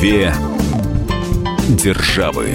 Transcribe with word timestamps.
Две 0.00 0.32
державы. 1.68 2.48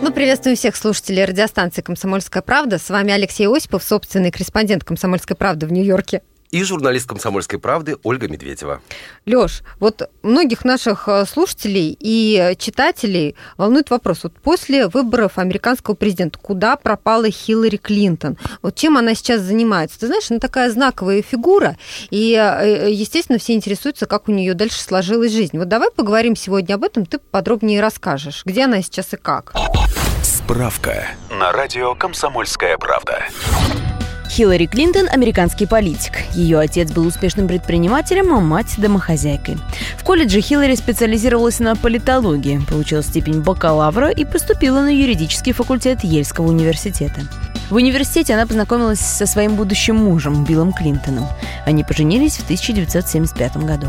Мы 0.00 0.10
приветствуем 0.10 0.56
всех 0.56 0.74
слушателей 0.74 1.24
радиостанции 1.24 1.82
«Комсомольская 1.82 2.42
правда». 2.42 2.78
С 2.78 2.90
вами 2.90 3.12
Алексей 3.12 3.46
Осипов, 3.46 3.84
собственный 3.84 4.32
корреспондент 4.32 4.82
«Комсомольской 4.82 5.36
правды» 5.36 5.68
в 5.68 5.72
Нью-Йорке 5.72 6.22
и 6.52 6.62
журналист 6.62 7.08
«Комсомольской 7.08 7.58
правды» 7.58 7.96
Ольга 8.04 8.28
Медведева. 8.28 8.80
Лёш, 9.24 9.62
вот 9.80 10.08
многих 10.22 10.64
наших 10.64 11.08
э, 11.08 11.24
слушателей 11.26 11.96
и 11.98 12.54
читателей 12.58 13.34
волнует 13.56 13.90
вопрос. 13.90 14.24
Вот 14.24 14.34
после 14.34 14.86
выборов 14.86 15.38
американского 15.38 15.94
президента, 15.94 16.38
куда 16.38 16.76
пропала 16.76 17.30
Хиллари 17.30 17.78
Клинтон? 17.78 18.36
Вот 18.60 18.76
чем 18.76 18.98
она 18.98 19.14
сейчас 19.14 19.40
занимается? 19.40 19.98
Ты 19.98 20.08
знаешь, 20.08 20.30
она 20.30 20.40
такая 20.40 20.70
знаковая 20.70 21.22
фигура, 21.22 21.76
и, 22.10 22.34
э, 22.34 22.90
естественно, 22.90 23.38
все 23.38 23.54
интересуются, 23.54 24.04
как 24.06 24.28
у 24.28 24.32
нее 24.32 24.52
дальше 24.52 24.80
сложилась 24.80 25.32
жизнь. 25.32 25.56
Вот 25.56 25.68
давай 25.68 25.90
поговорим 25.90 26.36
сегодня 26.36 26.74
об 26.74 26.84
этом, 26.84 27.06
ты 27.06 27.18
подробнее 27.18 27.80
расскажешь, 27.80 28.42
где 28.44 28.64
она 28.64 28.82
сейчас 28.82 29.14
и 29.14 29.16
как. 29.16 29.54
Справка 30.22 31.08
на 31.30 31.50
радио 31.50 31.94
«Комсомольская 31.94 32.76
правда». 32.76 33.24
Хиллари 34.32 34.64
Клинтон– 34.64 35.08
американский 35.12 35.66
политик. 35.66 36.20
Ее 36.32 36.58
отец 36.58 36.90
был 36.90 37.06
успешным 37.06 37.46
предпринимателем, 37.46 38.32
а 38.32 38.40
мать– 38.40 38.76
домохозяйкой. 38.78 39.58
В 39.98 40.04
колледже 40.04 40.40
Хиллари 40.40 40.74
специализировалась 40.74 41.58
на 41.58 41.76
политологии, 41.76 42.58
получила 42.66 43.02
степень 43.02 43.42
бакалавра 43.42 44.08
и 44.08 44.24
поступила 44.24 44.80
на 44.80 44.88
юридический 44.88 45.52
факультет 45.52 46.02
Ельского 46.02 46.46
университета. 46.46 47.20
В 47.68 47.74
университете 47.74 48.32
она 48.32 48.46
познакомилась 48.46 49.00
со 49.00 49.26
своим 49.26 49.54
будущим 49.54 49.96
мужем 49.96 50.44
Биллом 50.46 50.72
Клинтоном. 50.72 51.28
Они 51.66 51.84
поженились 51.84 52.38
в 52.38 52.44
1975 52.44 53.58
году. 53.58 53.88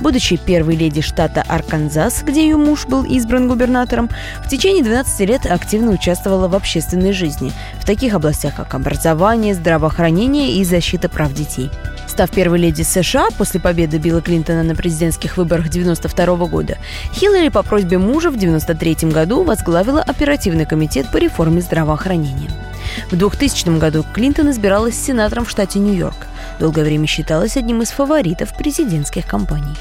Будучи 0.00 0.36
первой 0.36 0.76
леди 0.76 1.00
штата 1.00 1.42
Арканзас, 1.46 2.22
где 2.22 2.42
ее 2.42 2.56
муж 2.56 2.86
был 2.86 3.04
избран 3.04 3.48
губернатором, 3.48 4.10
в 4.44 4.48
течение 4.48 4.82
12 4.82 5.28
лет 5.28 5.46
активно 5.46 5.90
участвовала 5.92 6.48
в 6.48 6.54
общественной 6.54 7.12
жизни 7.12 7.52
в 7.80 7.84
таких 7.84 8.14
областях, 8.14 8.54
как 8.56 8.74
образование, 8.74 9.54
здравоохранение 9.54 10.56
и 10.56 10.64
защита 10.64 11.08
прав 11.08 11.32
детей. 11.32 11.70
Став 12.06 12.30
первой 12.30 12.58
леди 12.58 12.82
США 12.82 13.28
после 13.36 13.58
победы 13.60 13.98
Билла 13.98 14.20
Клинтона 14.20 14.62
на 14.62 14.76
президентских 14.76 15.36
выборах 15.36 15.66
1992 15.66 16.46
года, 16.46 16.78
Хиллари 17.12 17.48
по 17.48 17.62
просьбе 17.62 17.98
мужа 17.98 18.30
в 18.30 18.36
1993 18.36 19.10
году 19.10 19.42
возглавила 19.42 20.00
оперативный 20.00 20.66
комитет 20.66 21.10
по 21.10 21.16
реформе 21.16 21.60
здравоохранения. 21.60 22.50
В 23.10 23.16
2000 23.16 23.78
году 23.78 24.04
Клинтон 24.14 24.50
избиралась 24.50 24.96
сенатором 24.96 25.44
в 25.44 25.50
штате 25.50 25.78
Нью-Йорк. 25.78 26.26
Долгое 26.60 26.84
время 26.84 27.06
считалась 27.06 27.56
одним 27.56 27.82
из 27.82 27.90
фаворитов 27.90 28.56
президентских 28.56 29.26
кампаний. 29.26 29.76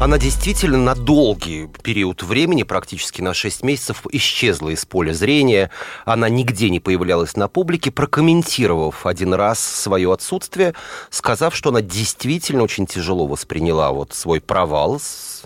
Она 0.00 0.16
действительно 0.16 0.78
на 0.78 0.94
долгий 0.94 1.68
период 1.82 2.22
времени, 2.22 2.62
практически 2.62 3.20
на 3.20 3.34
6 3.34 3.62
месяцев, 3.62 4.06
исчезла 4.10 4.70
из 4.70 4.86
поля 4.86 5.12
зрения. 5.12 5.70
Она 6.06 6.30
нигде 6.30 6.70
не 6.70 6.80
появлялась 6.80 7.36
на 7.36 7.48
публике, 7.48 7.90
прокомментировав 7.90 9.04
один 9.04 9.34
раз 9.34 9.58
свое 9.58 10.10
отсутствие, 10.10 10.72
сказав, 11.10 11.54
что 11.54 11.68
она 11.68 11.82
действительно 11.82 12.62
очень 12.62 12.86
тяжело 12.86 13.26
восприняла 13.26 13.92
вот 13.92 14.14
свой 14.14 14.40
провал 14.40 14.98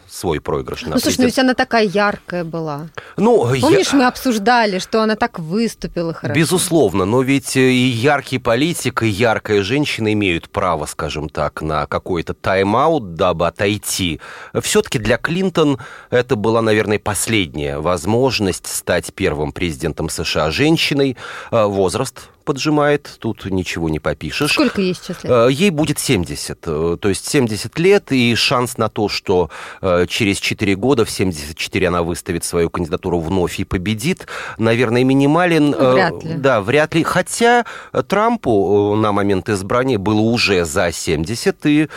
свой 0.09 0.41
проигрыш 0.41 0.83
на 0.83 0.91
Ну, 0.91 0.99
слушай, 0.99 1.19
ну 1.19 1.25
ведь 1.27 1.39
она 1.39 1.55
такая 1.55 1.85
яркая 1.85 2.45
была. 2.45 2.89
Ну, 3.17 3.47
Помнишь, 3.61 3.93
я... 3.93 3.99
мы 3.99 4.07
обсуждали, 4.07 4.79
что 4.79 5.03
она 5.03 5.17
так 5.17 5.39
выступила 5.39 6.13
хорошо? 6.13 6.39
Безусловно, 6.39 7.05
но 7.05 7.23
ведь 7.23 7.57
и 7.57 7.87
яркий 7.87 8.39
политик, 8.39 9.03
и 9.03 9.09
яркая 9.09 9.63
женщина 9.63 10.13
имеют 10.13 10.49
право, 10.49 10.87
скажем 10.87 11.29
так, 11.29 11.63
на 11.63 11.87
какой-то 11.87 12.35
тайм-аут, 12.35 13.15
дабы 13.15 13.47
отойти. 13.47 14.21
Все-таки 14.61 14.99
для 14.99 15.17
Клинтон 15.17 15.79
это 16.11 16.37
была, 16.37 16.63
наверное, 16.63 16.99
последняя 16.99 17.79
возможность 17.79 18.67
стать 18.67 19.13
первым 19.15 19.53
президентом 19.53 20.09
США 20.09 20.51
женщиной. 20.51 21.17
Э, 21.51 21.65
возраст 21.65 22.29
поджимает, 22.45 23.17
тут 23.19 23.45
ничего 23.47 23.89
не 23.89 23.99
попишешь. 23.99 24.53
Сколько 24.53 24.81
ей 24.81 24.95
сейчас 24.95 25.25
лет? 25.25 25.33
Э, 25.33 25.49
ей 25.51 25.71
будет 25.71 25.99
70, 25.99 26.59
э, 26.67 26.97
то 27.01 27.09
есть 27.09 27.27
70 27.29 27.79
лет, 27.79 28.13
и 28.13 28.35
шанс 28.35 28.79
на 28.79 28.89
то, 28.89 29.09
что 29.09 29.51
э, 29.81 30.07
через 30.09 30.39
4 30.39 30.77
года 30.77 31.05
в 31.05 31.11
74 31.11 31.89
она 31.89 32.03
выставит 32.03 32.45
свою 32.45 32.71
кандидатуру 32.71 33.19
вновь 33.21 33.59
и 33.59 33.65
победит, 33.65 34.27
наверное, 34.59 35.05
минимален. 35.05 35.75
Вряд 35.75 36.23
ли. 36.23 36.35
Да, 36.35 36.61
вряд 36.61 36.95
ли. 36.95 37.03
Хотя 37.03 37.65
Трампу 38.09 38.95
на 38.97 39.13
момент 39.13 39.49
избрания 39.49 39.99
было 39.99 40.21
уже 40.21 40.65
за 40.65 40.93
70, 40.93 41.67
и 41.67 41.89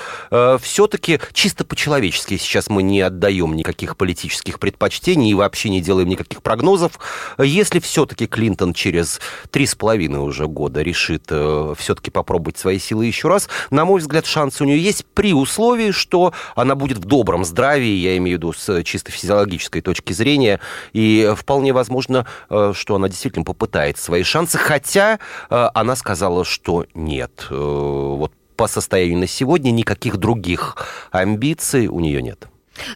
все-таки 0.62 1.20
чисто 1.34 1.66
по-человечески 1.66 2.38
сейчас 2.38 2.70
мы 2.70 2.84
не 2.84 3.02
отдаем 3.02 3.56
никаких 3.56 3.98
политических 3.98 4.60
предпочтений 4.60 5.32
и 5.32 5.34
вообще 5.34 5.70
не 5.70 5.82
делаем 5.82 6.08
никаких 6.08 6.42
прогнозов. 6.42 7.00
Если 7.38 7.80
все-таки 7.80 8.28
Клинтон 8.28 8.74
через 8.74 9.20
3,5 9.52 10.18
уже 10.18 10.37
уже 10.38 10.48
года 10.48 10.82
решит 10.82 11.24
э, 11.30 11.74
все-таки 11.78 12.12
попробовать 12.12 12.58
свои 12.58 12.78
силы 12.78 13.06
еще 13.06 13.28
раз, 13.28 13.50
на 13.72 13.86
мой 13.86 14.00
взгляд, 14.00 14.26
шансы 14.26 14.64
у 14.64 14.68
нее 14.68 14.80
есть 14.80 15.06
при 15.14 15.34
условии, 15.34 15.92
что 15.92 16.34
она 16.56 16.76
будет 16.76 17.00
в 17.00 17.06
добром 17.06 17.44
здравии, 17.44 17.88
я 17.88 18.16
имею 18.18 18.38
в 18.38 18.40
виду 18.40 18.54
с 18.54 18.84
чисто 18.84 19.12
физиологической 19.12 19.82
точки 19.82 20.14
зрения, 20.14 20.60
и 20.94 21.34
вполне 21.36 21.74
возможно, 21.74 22.28
э, 22.50 22.74
что 22.76 22.96
она 22.96 23.10
действительно 23.10 23.46
попытает 23.46 23.98
свои 23.98 24.24
шансы, 24.24 24.58
хотя 24.58 25.20
э, 25.50 25.70
она 25.74 25.96
сказала, 25.96 26.46
что 26.46 26.86
нет. 26.94 27.48
Э, 27.50 27.56
вот 27.56 28.32
по 28.56 28.68
состоянию 28.68 29.20
на 29.20 29.28
сегодня 29.28 29.72
никаких 29.72 30.18
других 30.18 30.78
амбиций 31.12 31.88
у 31.88 32.00
нее 32.00 32.22
нет. 32.22 32.48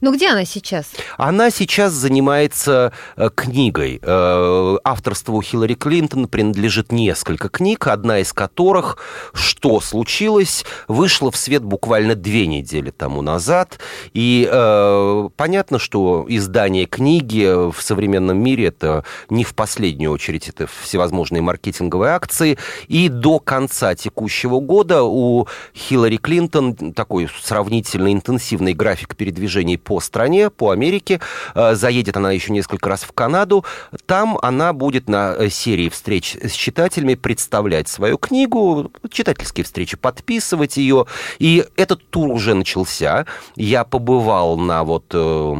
Ну 0.01 0.13
где 0.13 0.29
она 0.29 0.45
сейчас? 0.45 0.91
Она 1.17 1.49
сейчас 1.51 1.93
занимается 1.93 2.93
э, 3.15 3.29
книгой. 3.33 3.99
Э, 4.01 4.77
авторству 4.83 5.41
Хиллари 5.41 5.73
Клинтон 5.73 6.27
принадлежит 6.27 6.91
несколько 6.91 7.49
книг, 7.49 7.87
одна 7.87 8.19
из 8.19 8.33
которых 8.33 8.97
«Что 9.33 9.79
случилось?» 9.79 10.65
вышла 10.87 11.31
в 11.31 11.37
свет 11.37 11.63
буквально 11.63 12.15
две 12.15 12.47
недели 12.47 12.91
тому 12.91 13.21
назад. 13.21 13.79
И 14.13 14.47
э, 14.51 15.29
понятно, 15.35 15.79
что 15.79 16.25
издание 16.27 16.85
книги 16.85 17.71
в 17.71 17.81
современном 17.81 18.37
мире 18.37 18.67
это 18.67 19.03
не 19.29 19.43
в 19.43 19.55
последнюю 19.55 20.11
очередь 20.11 20.49
это 20.49 20.67
всевозможные 20.81 21.41
маркетинговые 21.41 22.13
акции. 22.13 22.57
И 22.87 23.09
до 23.09 23.39
конца 23.39 23.95
текущего 23.95 24.59
года 24.59 25.03
у 25.03 25.47
Хиллари 25.75 26.17
Клинтон 26.17 26.93
такой 26.93 27.29
сравнительно 27.41 28.11
интенсивный 28.11 28.73
график 28.73 29.15
передвижения 29.15 29.70
компаний 29.71 29.77
по 29.77 29.99
стране, 29.99 30.49
по 30.49 30.71
Америке. 30.71 31.19
Э, 31.55 31.75
заедет 31.75 32.17
она 32.17 32.31
еще 32.31 32.51
несколько 32.51 32.89
раз 32.89 33.03
в 33.03 33.11
Канаду. 33.11 33.63
Там 34.05 34.37
она 34.41 34.73
будет 34.73 35.09
на 35.09 35.35
э, 35.37 35.49
серии 35.49 35.89
встреч 35.89 36.37
с 36.41 36.53
читателями 36.53 37.15
представлять 37.15 37.87
свою 37.87 38.17
книгу, 38.17 38.91
читательские 39.09 39.63
встречи, 39.63 39.97
подписывать 39.97 40.77
ее. 40.77 41.05
И 41.39 41.65
этот 41.77 42.09
тур 42.09 42.29
уже 42.29 42.53
начался. 42.53 43.25
Я 43.55 43.83
побывал 43.83 44.57
на 44.57 44.83
вот 44.83 45.05
э, 45.13 45.55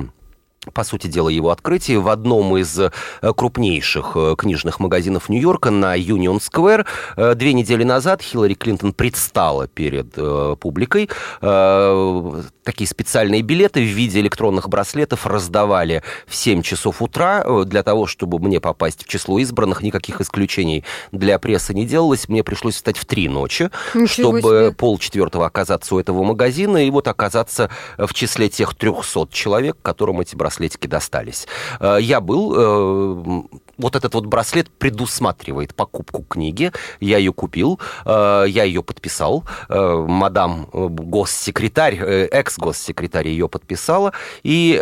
по 0.74 0.84
сути 0.84 1.08
дела, 1.08 1.30
его 1.30 1.50
открытие 1.50 2.00
в 2.00 2.08
одном 2.08 2.56
из 2.56 2.78
э, 2.80 2.92
крупнейших 3.36 4.12
э, 4.14 4.36
книжных 4.38 4.80
магазинов 4.80 5.28
Нью-Йорка 5.28 5.72
на 5.72 5.96
Юнион 5.96 6.40
Сквер. 6.40 6.86
Э, 7.18 7.34
две 7.34 7.54
недели 7.54 7.84
назад 7.84 8.22
Хиллари 8.22 8.54
Клинтон 8.54 8.94
предстала 8.94 9.68
перед 9.68 10.12
публикой. 10.60 11.10
Такие 11.42 12.88
специальные 12.88 13.42
билеты 13.42 13.82
в 13.82 13.88
виде 13.88 14.20
электронных 14.20 14.70
браслетов 14.70 15.26
раздавали 15.26 16.04
в 16.28 16.36
7 16.36 16.62
часов 16.62 17.02
утра 17.02 17.44
для 17.66 17.82
того, 17.82 18.06
чтобы 18.06 18.38
мне 18.40 18.60
попасть 18.60 19.04
в 19.04 19.08
число 19.08 19.40
избранных. 19.40 19.82
Никаких 19.82 20.22
исключений 20.22 20.84
для 21.12 21.40
прессы 21.40 21.74
не 21.74 21.86
делалось. 21.86 22.30
Мне 22.30 22.44
пришлось 22.44 22.76
встать 22.76 22.98
в 22.98 23.06
3 23.06 23.30
ночи, 23.30 23.72
Ничего 23.96 24.08
чтобы 24.08 24.42
себе. 24.42 24.72
полчетвертого 24.74 25.48
оказаться 25.48 25.96
у 25.96 26.00
этого 26.00 26.24
магазина 26.24 26.86
и 26.86 26.92
вот 26.92 27.08
оказаться 27.08 27.70
в 27.98 28.14
числе 28.14 28.50
тех 28.50 28.76
300 28.76 29.30
человек, 29.32 29.78
которым 29.82 30.20
эти 30.20 30.36
браслеты 30.36 30.51
браслетики 30.52 30.88
достались. 30.88 31.48
Э, 31.80 31.98
я 32.00 32.20
был, 32.20 32.54
э, 32.56 33.44
вот 33.82 33.96
этот 33.96 34.14
вот 34.14 34.26
браслет 34.26 34.70
предусматривает 34.70 35.76
покупку 35.76 36.24
книги, 36.24 36.72
я 37.00 37.18
ее 37.18 37.34
купил, 37.34 37.80
э, 38.06 38.46
я 38.48 38.64
ее 38.64 38.84
подписал, 38.84 39.44
мадам 39.70 40.68
госсекретарь, 40.72 41.96
экс-госсекретарь 41.96 43.28
ее 43.28 43.50
подписала, 43.50 44.14
и 44.44 44.78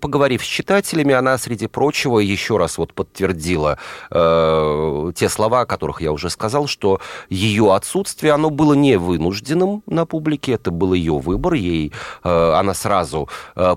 поговорив 0.00 0.44
с 0.44 0.46
читателями, 0.46 1.14
она, 1.14 1.38
среди 1.38 1.66
прочего, 1.66 2.18
еще 2.18 2.56
раз 2.56 2.78
вот 2.78 2.92
подтвердила 2.92 3.78
те 4.10 5.28
слова, 5.28 5.62
о 5.62 5.66
которых 5.66 6.00
я 6.00 6.12
уже 6.12 6.30
сказал, 6.30 6.66
что 6.66 7.00
ее 7.30 7.74
отсутствие, 7.74 8.32
оно 8.32 8.50
было 8.50 8.74
не 8.74 8.96
вынужденным 8.96 9.82
на 9.86 10.06
публике, 10.06 10.52
это 10.52 10.70
был 10.70 10.92
ее 10.92 11.18
выбор, 11.18 11.54
ей 11.54 11.92
она 12.22 12.74
сразу 12.74 13.28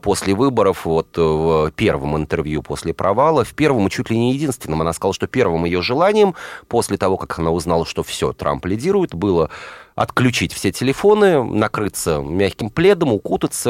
после 0.01 0.33
выборов 0.33 0.85
вот 0.85 1.17
в 1.17 1.71
первом 1.75 2.17
интервью 2.17 2.61
после 2.61 2.93
провала, 2.93 3.43
в 3.43 3.53
первом 3.53 3.89
чуть 3.89 4.09
ли 4.09 4.17
не 4.17 4.33
единственном, 4.33 4.48
она 4.81 4.93
сказала, 4.93 5.13
что 5.13 5.27
первым 5.27 5.65
ее 5.65 5.81
желанием 5.81 6.35
после 6.67 6.97
того, 6.97 7.17
как 7.17 7.39
она 7.39 7.51
узнала, 7.51 7.85
что 7.85 8.03
все, 8.03 8.33
Трамп 8.33 8.65
лидирует, 8.65 9.13
было 9.13 9.49
отключить 9.99 10.53
все 10.53 10.71
телефоны, 10.71 11.43
накрыться 11.43 12.19
мягким 12.19 12.69
пледом, 12.69 13.11
укутаться. 13.11 13.69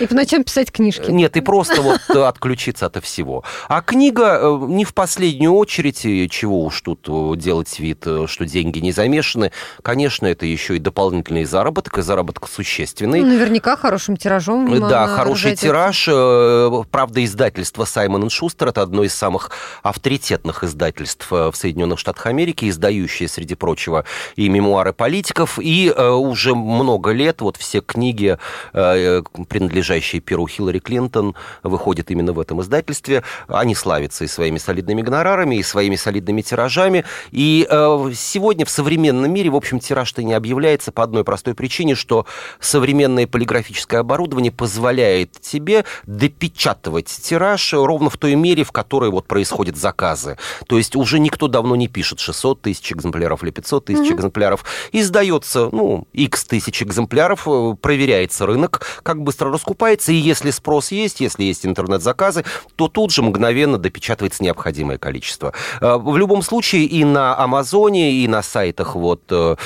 И 0.00 0.06
по 0.06 0.14
ночам 0.14 0.44
писать 0.44 0.70
книжки. 0.70 1.10
Нет, 1.10 1.36
и 1.36 1.40
просто 1.40 1.80
вот 1.80 2.00
отключиться 2.10 2.86
от 2.86 3.02
всего. 3.02 3.42
А 3.68 3.80
книга 3.80 4.38
э, 4.42 4.58
не 4.68 4.84
в 4.84 4.92
последнюю 4.92 5.54
очередь, 5.54 6.02
чего 6.30 6.64
уж 6.64 6.82
тут 6.82 7.08
делать 7.38 7.78
вид, 7.80 8.06
что 8.26 8.44
деньги 8.44 8.80
не 8.80 8.92
замешаны. 8.92 9.50
Конечно, 9.82 10.26
это 10.26 10.44
еще 10.44 10.76
и 10.76 10.78
дополнительный 10.78 11.44
заработок, 11.44 11.96
и 11.96 12.02
заработок 12.02 12.46
существенный. 12.48 13.20
Ну, 13.20 13.28
наверняка 13.28 13.76
хорошим 13.76 14.18
тиражом. 14.18 14.78
Да, 14.88 15.06
хороший 15.06 15.56
тираж. 15.56 16.06
Э, 16.06 16.82
правда, 16.90 17.24
издательство 17.24 17.86
Саймон 17.86 18.28
Шустер 18.28 18.68
это 18.68 18.82
одно 18.82 19.04
из 19.04 19.14
самых 19.14 19.52
авторитетных 19.82 20.64
издательств 20.64 21.32
э, 21.32 21.50
в 21.50 21.56
Соединенных 21.56 21.98
Штатах 21.98 22.26
Америки, 22.26 22.68
издающее, 22.68 23.28
среди 23.28 23.54
прочего, 23.54 24.04
и 24.36 24.50
мемуары 24.50 24.81
политиков. 24.90 25.60
И 25.60 25.92
э, 25.96 26.08
уже 26.10 26.56
много 26.56 27.12
лет 27.12 27.40
вот 27.40 27.56
все 27.56 27.80
книги, 27.80 28.36
принадлежащие 28.72 30.20
Перу 30.20 30.48
Хиллари 30.48 30.80
Клинтон, 30.80 31.36
выходят 31.62 32.10
именно 32.10 32.32
в 32.32 32.40
этом 32.40 32.60
издательстве. 32.60 33.22
Они 33.46 33.76
славятся 33.76 34.24
и 34.24 34.26
своими 34.26 34.58
солидными 34.58 35.02
гонорарами, 35.02 35.56
и 35.56 35.62
своими 35.62 35.96
солидными 35.96 36.42
тиражами. 36.42 37.04
И 37.30 37.66
сегодня 38.14 38.64
в 38.64 38.70
современном 38.70 39.32
мире, 39.32 39.50
в 39.50 39.56
общем, 39.56 39.78
тираж-то 39.78 40.22
не 40.22 40.32
объявляется 40.32 40.90
по 40.90 41.04
одной 41.04 41.22
простой 41.22 41.54
причине, 41.54 41.94
что 41.94 42.26
современное 42.58 43.26
полиграфическое 43.26 44.00
оборудование 44.00 44.50
позволяет 44.50 45.40
тебе 45.40 45.84
допечатывать 46.06 47.06
тираж 47.06 47.72
ровно 47.72 48.10
в 48.10 48.16
той 48.16 48.34
мере, 48.34 48.64
в 48.64 48.72
которой 48.72 49.10
вот 49.10 49.26
происходят 49.26 49.76
заказы. 49.76 50.38
То 50.66 50.78
есть 50.78 50.96
уже 50.96 51.18
никто 51.18 51.48
давно 51.48 51.76
не 51.76 51.88
пишет 51.88 52.20
600 52.20 52.62
тысяч 52.62 52.92
экземпляров 52.92 53.42
или 53.42 53.50
500 53.50 53.84
тысяч 53.84 53.98
mm-hmm. 53.98 54.14
экземпляров. 54.14 54.64
Издается, 54.92 55.68
ну, 55.72 56.06
x 56.12 56.44
тысяч 56.44 56.82
экземпляров, 56.82 57.46
э, 57.46 57.74
проверяется 57.80 58.46
рынок, 58.46 58.86
как 59.02 59.22
быстро 59.22 59.50
раскупается, 59.50 60.12
и 60.12 60.16
если 60.16 60.50
спрос 60.50 60.92
есть, 60.92 61.20
если 61.20 61.44
есть 61.44 61.66
интернет-заказы, 61.66 62.44
то 62.76 62.88
тут 62.88 63.10
же 63.10 63.22
мгновенно 63.22 63.78
допечатывается 63.78 64.42
необходимое 64.42 64.98
количество. 64.98 65.52
Э, 65.80 65.96
в 65.96 66.16
любом 66.16 66.42
случае 66.42 66.84
и 66.84 67.04
на 67.04 67.38
Амазоне, 67.38 68.12
и 68.12 68.28
на 68.28 68.42
сайтах 68.42 68.94
вот 68.94 69.22
э, 69.30 69.56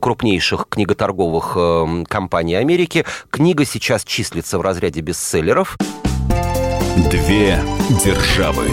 крупнейших 0.00 0.66
книготорговых 0.68 1.56
компаний 2.08 2.54
Америки 2.54 3.04
книга 3.30 3.64
сейчас 3.64 4.04
числится 4.04 4.58
в 4.58 4.62
разряде 4.62 5.00
бестселлеров. 5.00 5.76
Две 7.10 7.60
державы. 8.04 8.68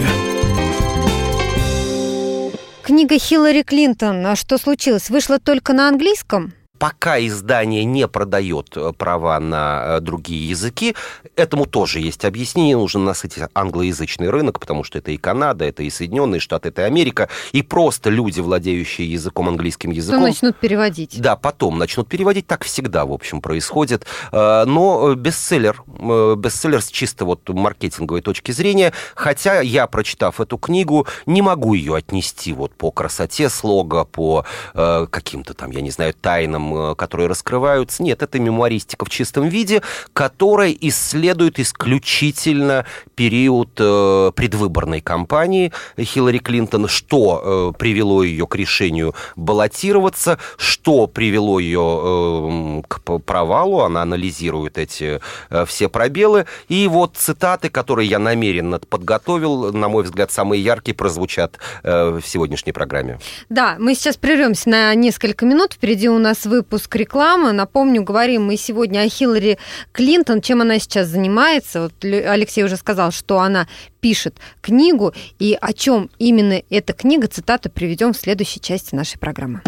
Книга 2.91 3.17
Хиллари 3.17 3.61
Клинтон 3.61 4.25
«А 4.25 4.35
«Что 4.35 4.57
случилось?» 4.57 5.09
вышла 5.09 5.39
только 5.39 5.71
на 5.71 5.87
английском? 5.87 6.51
Пока 6.81 7.19
издание 7.19 7.83
не 7.83 8.07
продает 8.07 8.75
э, 8.75 8.91
права 8.97 9.39
на 9.39 9.83
э, 9.83 9.99
другие 9.99 10.49
языки, 10.49 10.95
этому 11.35 11.67
тоже 11.67 11.99
есть 11.99 12.25
объяснение. 12.25 12.75
Нужно 12.75 13.01
насытить 13.01 13.43
англоязычный 13.53 14.31
рынок, 14.31 14.59
потому 14.59 14.83
что 14.83 14.97
это 14.97 15.11
и 15.11 15.17
Канада, 15.17 15.63
это 15.63 15.83
и 15.83 15.91
Соединенные 15.91 16.39
Штаты, 16.39 16.69
это 16.69 16.81
и 16.81 16.85
Америка. 16.85 17.29
И 17.51 17.61
просто 17.61 18.09
люди, 18.09 18.39
владеющие 18.39 19.07
языком, 19.11 19.47
английским 19.47 19.91
языком... 19.91 20.21
То 20.21 20.27
начнут 20.27 20.57
переводить. 20.57 21.21
Да, 21.21 21.35
потом 21.35 21.77
начнут 21.77 22.09
переводить. 22.09 22.47
Так 22.47 22.63
всегда, 22.63 23.05
в 23.05 23.11
общем, 23.11 23.41
происходит. 23.41 24.07
Э, 24.31 24.63
но 24.65 25.13
бестселлер, 25.13 25.83
бестселлер 25.85 26.81
с 26.81 26.89
чисто 26.89 27.25
вот 27.25 27.47
маркетинговой 27.47 28.21
точки 28.21 28.51
зрения, 28.53 28.91
хотя 29.13 29.61
я, 29.61 29.85
прочитав 29.85 30.41
эту 30.41 30.57
книгу, 30.57 31.05
не 31.27 31.43
могу 31.43 31.75
ее 31.75 31.95
отнести 31.95 32.53
вот 32.53 32.73
по 32.73 32.89
красоте 32.89 33.49
слога, 33.49 34.03
по 34.03 34.45
каким-то 34.73 35.53
там, 35.53 35.69
я 35.69 35.81
не 35.81 35.91
знаю, 35.91 36.15
тайнам 36.19 36.70
Э, 36.73 36.95
которые 36.95 37.27
раскрываются. 37.27 38.03
Нет, 38.03 38.21
это 38.21 38.39
мемуаристика 38.39 39.05
в 39.05 39.09
чистом 39.09 39.47
виде, 39.47 39.81
которая 40.13 40.75
исследует 40.79 41.59
исключительно 41.59 42.85
период 43.15 43.69
э, 43.79 44.31
предвыборной 44.35 45.01
кампании 45.01 45.71
Хиллари 45.99 46.37
Клинтон, 46.37 46.87
что 46.87 47.73
э, 47.73 47.77
привело 47.77 48.23
ее 48.23 48.45
к 48.47 48.55
решению 48.55 49.15
баллотироваться, 49.35 50.37
что 50.57 51.07
привело 51.07 51.59
ее 51.59 52.83
к 52.87 52.99
провалу, 52.99 53.81
она 53.81 54.01
анализирует 54.01 54.77
эти 54.77 55.19
все 55.65 55.89
пробелы. 55.89 56.45
И 56.67 56.87
вот 56.87 57.15
цитаты, 57.17 57.69
которые 57.69 58.09
я 58.09 58.19
намеренно 58.19 58.79
подготовил, 58.79 59.71
на 59.73 59.89
мой 59.89 60.03
взгляд, 60.03 60.31
самые 60.31 60.63
яркие 60.63 60.95
прозвучат 60.95 61.57
в 61.83 62.21
сегодняшней 62.23 62.71
программе. 62.71 63.19
Да, 63.49 63.75
мы 63.79 63.95
сейчас 63.95 64.17
прервемся 64.17 64.69
на 64.69 64.93
несколько 64.95 65.45
минут. 65.45 65.73
Впереди 65.73 66.09
у 66.09 66.19
нас 66.19 66.45
вы 66.45 66.60
выпуск 66.61 66.95
рекламы. 66.95 67.53
Напомню, 67.53 68.03
говорим 68.03 68.45
мы 68.45 68.55
сегодня 68.55 68.99
о 68.99 69.09
Хиллари 69.09 69.57
Клинтон, 69.91 70.41
чем 70.41 70.61
она 70.61 70.77
сейчас 70.77 71.07
занимается. 71.07 71.81
Вот 71.81 71.93
Алексей 72.03 72.63
уже 72.63 72.77
сказал, 72.77 73.11
что 73.11 73.39
она 73.39 73.67
пишет 73.99 74.35
книгу, 74.61 75.11
и 75.39 75.57
о 75.59 75.73
чем 75.73 76.11
именно 76.19 76.61
эта 76.69 76.93
книга, 76.93 77.27
цитату 77.27 77.71
приведем 77.71 78.13
в 78.13 78.17
следующей 78.17 78.61
части 78.61 78.93
нашей 78.93 79.17
программы. 79.17 79.61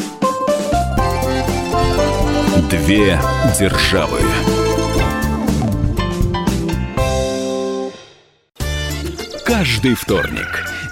Две 2.70 3.20
державы. 3.60 4.20
Каждый 9.46 9.96
вторник 9.96 10.73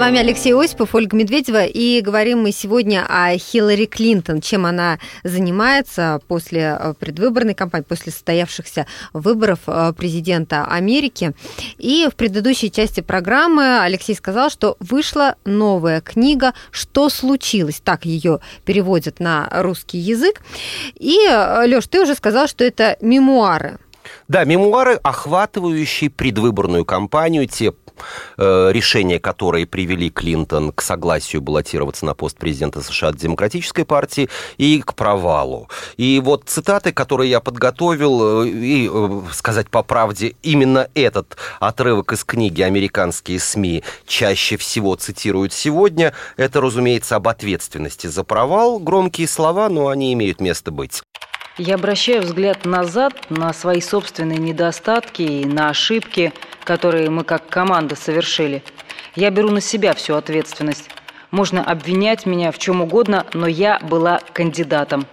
Вами 0.00 0.18
Алексей 0.18 0.54
Осипов, 0.54 0.94
Ольга 0.94 1.14
Медведева, 1.14 1.66
и 1.66 2.00
говорим 2.00 2.40
мы 2.40 2.52
сегодня 2.52 3.04
о 3.06 3.36
Хиллари 3.36 3.84
Клинтон, 3.84 4.40
чем 4.40 4.64
она 4.64 4.98
занимается 5.24 6.22
после 6.26 6.74
э, 6.80 6.94
предвыборной 6.98 7.52
кампании, 7.52 7.84
после 7.84 8.10
состоявшихся 8.10 8.86
выборов 9.12 9.58
э, 9.66 9.92
президента 9.94 10.64
Америки. 10.64 11.34
И 11.76 12.08
в 12.10 12.16
предыдущей 12.16 12.72
части 12.72 13.02
программы 13.02 13.80
Алексей 13.82 14.14
сказал, 14.14 14.48
что 14.48 14.78
вышла 14.80 15.36
новая 15.44 16.00
книга 16.00 16.54
«Что 16.70 17.10
случилось?». 17.10 17.82
Так 17.84 18.06
ее 18.06 18.40
переводят 18.64 19.20
на 19.20 19.50
русский 19.52 19.98
язык. 19.98 20.40
И, 20.94 21.18
э, 21.28 21.66
Лёш, 21.66 21.86
ты 21.88 22.00
уже 22.00 22.14
сказал, 22.14 22.48
что 22.48 22.64
это 22.64 22.96
мемуары. 23.02 23.78
Да, 24.28 24.44
мемуары, 24.44 24.94
охватывающие 24.94 26.08
предвыборную 26.08 26.84
кампанию, 26.84 27.46
те 27.48 27.72
решения, 28.36 29.18
которые 29.18 29.66
привели 29.66 30.10
Клинтон 30.10 30.72
к 30.72 30.82
согласию 30.82 31.42
баллотироваться 31.42 32.04
на 32.06 32.14
пост 32.14 32.36
президента 32.36 32.80
США 32.80 33.08
от 33.08 33.16
Демократической 33.16 33.84
партии 33.84 34.28
и 34.58 34.80
к 34.80 34.94
провалу. 34.94 35.68
И 35.96 36.20
вот 36.24 36.44
цитаты, 36.46 36.92
которые 36.92 37.30
я 37.30 37.40
подготовил, 37.40 38.44
э, 38.44 38.48
и 38.48 38.90
э, 38.92 39.22
сказать 39.32 39.70
по 39.70 39.82
правде, 39.82 40.34
именно 40.42 40.88
этот 40.94 41.36
отрывок 41.58 42.12
из 42.12 42.24
книги 42.24 42.62
«Американские 42.62 43.38
СМИ» 43.38 43.82
чаще 44.06 44.56
всего 44.56 44.94
цитируют 44.96 45.52
сегодня, 45.52 46.12
это, 46.36 46.60
разумеется, 46.60 47.16
об 47.16 47.28
ответственности 47.28 48.06
за 48.06 48.24
провал. 48.24 48.78
Громкие 48.78 49.28
слова, 49.28 49.68
но 49.68 49.88
они 49.88 50.12
имеют 50.12 50.40
место 50.40 50.70
быть. 50.70 51.02
Я 51.60 51.74
обращаю 51.74 52.22
взгляд 52.22 52.64
назад 52.64 53.12
на 53.28 53.52
свои 53.52 53.82
собственные 53.82 54.38
недостатки 54.38 55.20
и 55.20 55.44
на 55.44 55.68
ошибки, 55.68 56.32
которые 56.64 57.10
мы 57.10 57.22
как 57.22 57.50
команда 57.50 57.96
совершили. 57.96 58.62
Я 59.14 59.28
беру 59.28 59.50
на 59.50 59.60
себя 59.60 59.92
всю 59.92 60.14
ответственность. 60.14 60.88
Можно 61.30 61.62
обвинять 61.62 62.24
меня 62.24 62.50
в 62.50 62.56
чем 62.56 62.80
угодно, 62.80 63.26
но 63.34 63.46
я 63.46 63.78
была 63.80 64.22
кандидатом. 64.32 65.06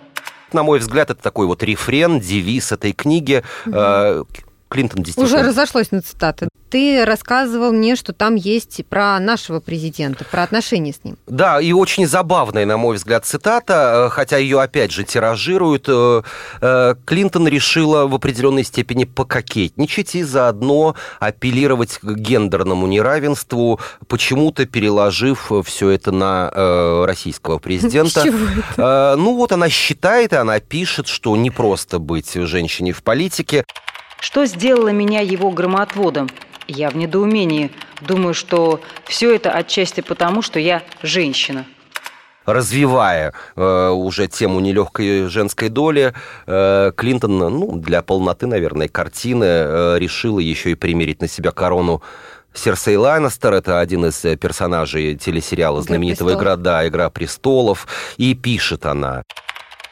На 0.54 0.64
мой 0.64 0.80
взгляд, 0.80 1.10
это 1.10 1.22
такой 1.22 1.48
вот 1.48 1.64
рефрен, 1.64 2.22
девиз 2.22 2.72
этой 2.72 2.94
книги. 2.94 3.44
Угу 3.66 4.26
Клинтон 4.70 5.04
действительно... 5.04 5.40
Уже 5.40 5.48
разошлось 5.48 5.92
на 5.92 6.02
цитаты. 6.02 6.50
Ты 6.70 7.06
рассказывал 7.06 7.72
мне, 7.72 7.96
что 7.96 8.12
там 8.12 8.36
есть 8.36 8.86
про 8.90 9.18
нашего 9.20 9.62
президента, 9.62 10.26
про 10.26 10.44
отношения 10.44 10.92
с 10.92 11.02
ним. 11.06 11.18
Да, 11.26 11.62
и 11.62 11.72
очень 11.72 12.06
забавная, 12.06 12.66
на 12.66 12.76
мой 12.76 12.98
взгляд, 12.98 13.26
цитата, 13.26 14.08
э, 14.08 14.10
хотя 14.10 14.38
ее 14.38 14.62
опять 14.62 14.92
же 14.92 15.06
тиражируют. 15.06 15.86
Э, 15.88 16.24
э, 16.60 16.96
Клинтон 17.06 17.48
решила 17.48 18.06
в 18.08 18.16
определенной 18.16 18.66
степени 18.66 19.06
пококетничать 19.06 20.16
и 20.16 20.24
заодно 20.24 20.96
апеллировать 21.22 22.00
к 22.00 22.06
гендерному 22.06 22.86
неравенству, 22.88 23.80
почему-то 24.08 24.66
переложив 24.66 25.52
все 25.64 25.90
это 25.92 26.12
на 26.12 27.06
российского 27.06 27.60
президента. 27.60 28.26
Ну 28.78 29.36
вот 29.36 29.52
она 29.52 29.70
считает, 29.70 30.34
и 30.34 30.36
она 30.36 30.60
пишет, 30.60 31.08
что 31.08 31.36
не 31.36 31.50
просто 31.50 32.00
быть 32.00 32.34
женщиной 32.34 32.92
в 32.92 33.04
политике. 33.04 33.64
Что 34.20 34.46
сделало 34.46 34.90
меня 34.90 35.22
его 35.22 35.52
громотводом? 35.52 36.30
Я 36.68 36.90
в 36.90 36.96
недоумении. 36.96 37.72
Думаю, 38.02 38.34
что 38.34 38.82
все 39.06 39.34
это 39.34 39.52
отчасти 39.52 40.02
потому, 40.02 40.42
что 40.42 40.60
я 40.60 40.84
женщина 41.02 41.66
развивая 42.48 43.34
э, 43.56 43.90
уже 43.90 44.28
тему 44.28 44.62
нелегкой 44.62 45.28
женской 45.28 45.70
доли, 45.70 46.14
э, 46.48 46.92
Клинтон, 46.96 47.38
ну, 47.38 47.76
для 47.76 48.02
полноты, 48.02 48.48
наверное, 48.48 48.88
картины 48.88 49.44
э, 49.44 49.98
решила 50.00 50.40
еще 50.40 50.72
и 50.72 50.76
примерить 50.76 51.22
на 51.22 51.28
себя 51.28 51.52
корону 51.52 52.02
Серсей 52.54 52.96
Лайнестер, 52.96 53.54
это 53.54 53.80
один 53.80 54.06
из 54.06 54.22
персонажей 54.40 55.16
телесериала 55.16 55.82
знаменитого 55.82 56.34
«Игра, 56.34 56.56
да, 56.56 56.88
«Игра 56.88 57.10
престолов», 57.10 57.86
и 58.18 58.34
пишет 58.34 58.86
она. 58.86 59.24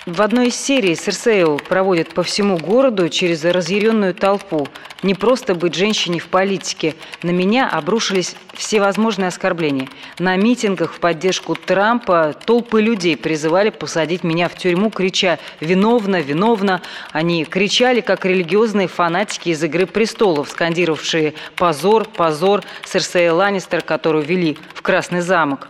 В 0.05 0.21
одной 0.21 0.49
из 0.49 0.55
серий 0.55 0.93
Серсею 0.93 1.59
проводит 1.67 2.13
по 2.13 2.21
всему 2.21 2.59
городу 2.59 3.09
через 3.09 3.43
разъяренную 3.43 4.13
толпу. 4.13 4.67
Не 5.01 5.15
просто 5.15 5.55
быть 5.55 5.73
женщиной 5.73 6.19
в 6.19 6.27
политике. 6.27 6.93
На 7.23 7.31
меня 7.31 7.67
обрушились 7.67 8.35
всевозможные 8.53 9.29
оскорбления. 9.29 9.89
На 10.19 10.35
митингах 10.35 10.93
в 10.93 10.99
поддержку 10.99 11.55
Трампа 11.55 12.35
толпы 12.45 12.83
людей 12.83 13.17
призывали 13.17 13.71
посадить 13.71 14.23
меня 14.23 14.47
в 14.47 14.55
тюрьму, 14.55 14.91
крича 14.91 15.39
«Виновна! 15.59 16.21
Виновна!». 16.21 16.83
Они 17.11 17.43
кричали, 17.43 18.01
как 18.01 18.25
религиозные 18.25 18.87
фанатики 18.87 19.49
из 19.49 19.63
«Игры 19.63 19.87
престолов», 19.87 20.51
скандировавшие 20.51 21.33
«Позор! 21.55 22.05
Позор!» 22.05 22.61
Серсея 22.85 23.33
Ланнистер, 23.33 23.81
которую 23.81 24.23
вели 24.23 24.59
в 24.75 24.83
Красный 24.83 25.21
замок. 25.21 25.69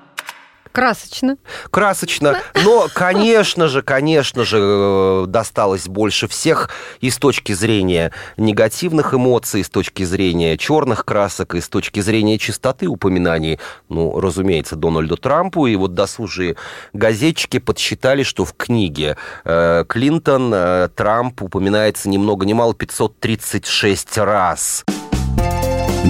Красочно. 0.75 1.38
Красочно. 1.72 2.41
Но, 2.65 2.88
конечно 2.94 3.70
же, 3.70 3.82
конечно 3.82 4.44
же, 4.44 4.58
э, 4.60 5.25
досталось 5.27 5.88
больше 5.88 6.27
всех 6.27 6.70
и 7.00 7.10
с 7.10 7.17
точки 7.17 7.53
зрения 7.53 8.12
негативных 8.36 9.13
эмоций, 9.13 9.62
и 9.62 9.63
с 9.63 9.70
точки 9.70 10.03
зрения 10.03 10.58
черных 10.58 11.05
красок, 11.05 11.55
и 11.55 11.62
с 11.62 11.70
точки 11.70 12.01
зрения 12.01 12.38
чистоты 12.38 12.88
упоминаний, 12.88 13.58
ну, 13.88 14.20
разумеется, 14.20 14.75
Дональду 14.75 15.15
Трампу. 15.15 15.65
И 15.67 15.77
вот 15.77 15.94
досужие 15.94 16.58
газетчики 16.91 17.60
подсчитали, 17.60 18.24
что 18.24 18.44
в 18.44 18.53
книге 18.53 19.15
э, 19.46 19.86
Клинтон 19.88 20.51
э, 20.53 20.89
Трамп 20.94 21.41
упоминается 21.41 22.10
ни 22.10 22.17
много 22.17 22.46
ни 22.46 22.51
мало 22.51 22.74
536 22.74 24.17
раз. 24.17 24.84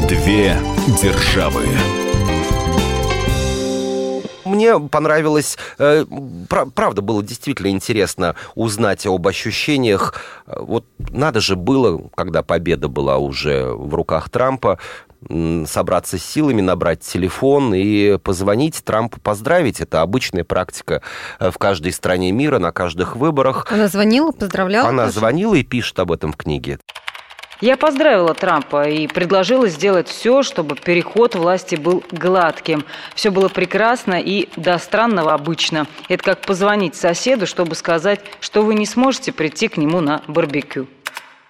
Две 0.09 0.57
державы 1.03 1.65
мне 4.45 4.79
понравилось, 4.79 5.57
э, 5.77 6.05
правда, 6.73 7.01
было 7.01 7.23
действительно 7.23 7.67
интересно 7.67 8.35
узнать 8.55 9.05
об 9.05 9.27
ощущениях. 9.27 10.15
Вот 10.45 10.85
надо 10.97 11.39
же 11.39 11.55
было, 11.55 12.09
когда 12.15 12.43
победа 12.43 12.87
была 12.87 13.17
уже 13.17 13.65
в 13.65 13.93
руках 13.93 14.29
Трампа, 14.29 14.79
собраться 15.65 16.17
с 16.17 16.23
силами, 16.23 16.61
набрать 16.61 16.99
телефон 16.99 17.73
и 17.73 18.17
позвонить 18.17 18.83
Трампу, 18.83 19.19
поздравить. 19.19 19.81
Это 19.81 20.01
обычная 20.01 20.43
практика 20.43 21.01
э, 21.39 21.49
в 21.49 21.57
каждой 21.57 21.91
стране 21.93 22.31
мира, 22.31 22.59
на 22.59 22.71
каждых 22.71 23.15
выборах. 23.15 23.67
Она 23.71 23.87
звонила, 23.87 24.31
поздравляла? 24.31 24.89
Она 24.89 25.05
тоже? 25.05 25.19
звонила 25.19 25.55
и 25.55 25.63
пишет 25.63 25.99
об 25.99 26.11
этом 26.11 26.31
в 26.31 26.37
книге. 26.37 26.79
Я 27.61 27.77
поздравила 27.77 28.33
Трампа 28.33 28.89
и 28.89 29.07
предложила 29.07 29.69
сделать 29.69 30.09
все, 30.09 30.43
чтобы 30.43 30.75
переход 30.75 31.35
власти 31.35 31.75
был 31.75 32.03
гладким. 32.11 32.83
Все 33.15 33.29
было 33.29 33.47
прекрасно 33.47 34.15
и 34.19 34.49
до 34.57 34.77
странного 34.77 35.33
обычно. 35.33 35.87
Это 36.09 36.23
как 36.23 36.41
позвонить 36.41 36.95
соседу, 36.95 37.47
чтобы 37.47 37.75
сказать, 37.75 38.19
что 38.41 38.61
вы 38.61 38.75
не 38.75 38.85
сможете 38.85 39.31
прийти 39.31 39.69
к 39.69 39.77
нему 39.77 40.01
на 40.01 40.21
барбекю. 40.27 40.87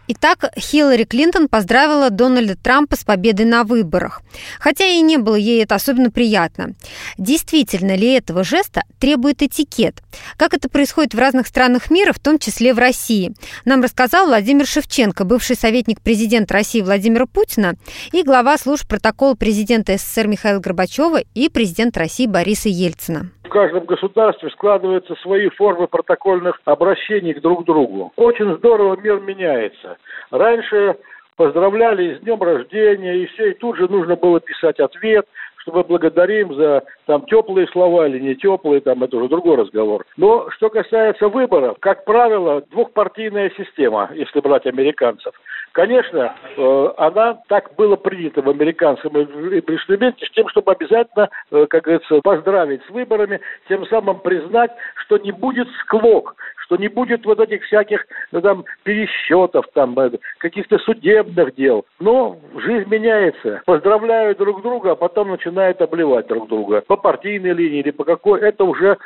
Итак, 0.08 0.52
Хиллари 0.56 1.04
Клинтон 1.04 1.48
поздравила 1.48 2.12
Дональда 2.12 2.56
Трампа 2.56 2.96
с 2.96 3.04
победой 3.04 3.48
на 3.48 3.64
выборах. 3.64 4.22
Хотя 4.60 4.86
и 4.86 5.02
не 5.02 5.18
было 5.18 5.34
ей 5.36 5.64
это 5.64 5.74
особенно 5.74 6.12
приятно. 6.12 6.76
Действительно 7.18 7.96
ли 7.96 8.14
этого 8.14 8.44
жеста 8.44 8.84
требует 9.00 9.42
этикет? 9.42 10.04
Как 10.38 10.54
это 10.54 10.70
происходит 10.70 11.14
в 11.14 11.20
разных 11.20 11.48
странах 11.48 11.90
мира, 11.90 12.14
в 12.14 12.20
том 12.20 12.40
числе 12.40 12.74
в 12.74 12.80
России? 12.80 13.34
Нам 13.66 13.82
рассказал 13.82 14.28
Владимир 14.28 14.66
Шевченко, 14.66 15.26
бывший 15.26 15.56
советник 15.56 16.02
президента 16.02 16.54
России 16.54 16.82
Владимира 16.82 17.26
Путина 17.26 17.74
и 18.12 18.24
глава 18.24 18.58
служб 18.58 18.88
протокола 18.88 19.36
президента 19.36 19.98
СССР 19.98 20.28
Михаила 20.28 20.60
Горбачева 20.60 21.20
и 21.34 21.50
президента 21.50 22.00
России 22.00 22.28
Бориса 22.28 22.70
Ельцина 22.70 23.32
в 23.46 23.50
каждом 23.50 23.86
государстве 23.86 24.50
складываются 24.50 25.16
свои 25.22 25.50
формы 25.50 25.88
протокольных 25.88 26.60
обращений 26.66 27.34
к 27.34 27.42
друг 27.42 27.64
другу. 27.66 28.12
Очень 28.16 28.58
здорово 28.58 28.98
мир 28.98 29.20
меняется. 29.20 29.98
Раньше 30.32 30.98
поздравляли 31.36 32.16
с 32.16 32.22
днем 32.22 32.42
рождения, 32.42 33.16
и 33.18 33.26
все, 33.28 33.52
и 33.52 33.54
тут 33.54 33.78
же 33.78 33.88
нужно 33.88 34.16
было 34.16 34.40
писать 34.40 34.80
ответ, 34.80 35.26
что 35.66 35.72
мы 35.72 35.84
благодарим 35.84 36.54
за 36.54 36.84
там 37.08 37.26
теплые 37.26 37.68
слова 37.68 38.08
или 38.08 38.20
не 38.20 38.36
теплые, 38.36 38.82
там 38.82 39.04
это 39.04 39.18
уже 39.18 39.28
другой 39.28 39.58
разговор. 39.58 40.06
Но 40.16 40.50
что 40.52 40.70
касается 40.70 41.28
выборов, 41.28 41.78
как 41.80 42.06
правило, 42.06 42.62
двухпартийная 42.70 43.52
система, 43.58 44.12
если 44.14 44.40
брать 44.42 44.68
американцев. 44.68 45.34
Конечно, 45.76 46.34
э, 46.56 46.90
она 46.96 47.38
так 47.50 47.76
было 47.76 47.98
принято 47.98 48.42
в 48.42 48.50
американском 48.50 49.12
эксперименте 49.22 50.26
с 50.26 50.32
тем, 50.32 50.48
чтобы 50.48 50.72
обязательно, 50.72 51.30
э, 51.52 51.66
как 51.70 51.84
говорится, 51.84 52.22
поздравить 52.24 52.82
с 52.86 52.90
выборами, 52.92 53.42
тем 53.68 53.86
самым 53.88 54.22
признать, 54.22 54.72
что 55.04 55.18
не 55.18 55.34
будет 55.34 55.68
склок, 55.82 56.38
что 56.60 56.78
не 56.78 56.88
будет 56.88 57.26
вот 57.26 57.42
этих 57.42 57.62
всяких 57.66 58.06
ну, 58.32 58.40
там 58.40 58.64
пересчетов, 58.84 59.66
там 59.74 60.00
э, 60.00 60.12
каких-то 60.38 60.78
судебных 60.80 61.54
дел. 61.56 61.86
Но 62.00 62.38
жизнь 62.56 62.90
меняется. 62.90 63.62
Поздравляют 63.66 64.38
друг 64.38 64.62
друга, 64.62 64.92
а 64.92 64.96
потом 64.96 65.32
начинают 65.32 65.82
обливать 65.82 66.28
друг 66.28 66.48
друга 66.48 66.84
по 66.88 66.96
партийной 66.96 67.52
линии 67.52 67.82
или 67.82 67.92
по 67.92 68.06
какой. 68.06 68.40
Это 68.40 68.64
уже 68.64 68.98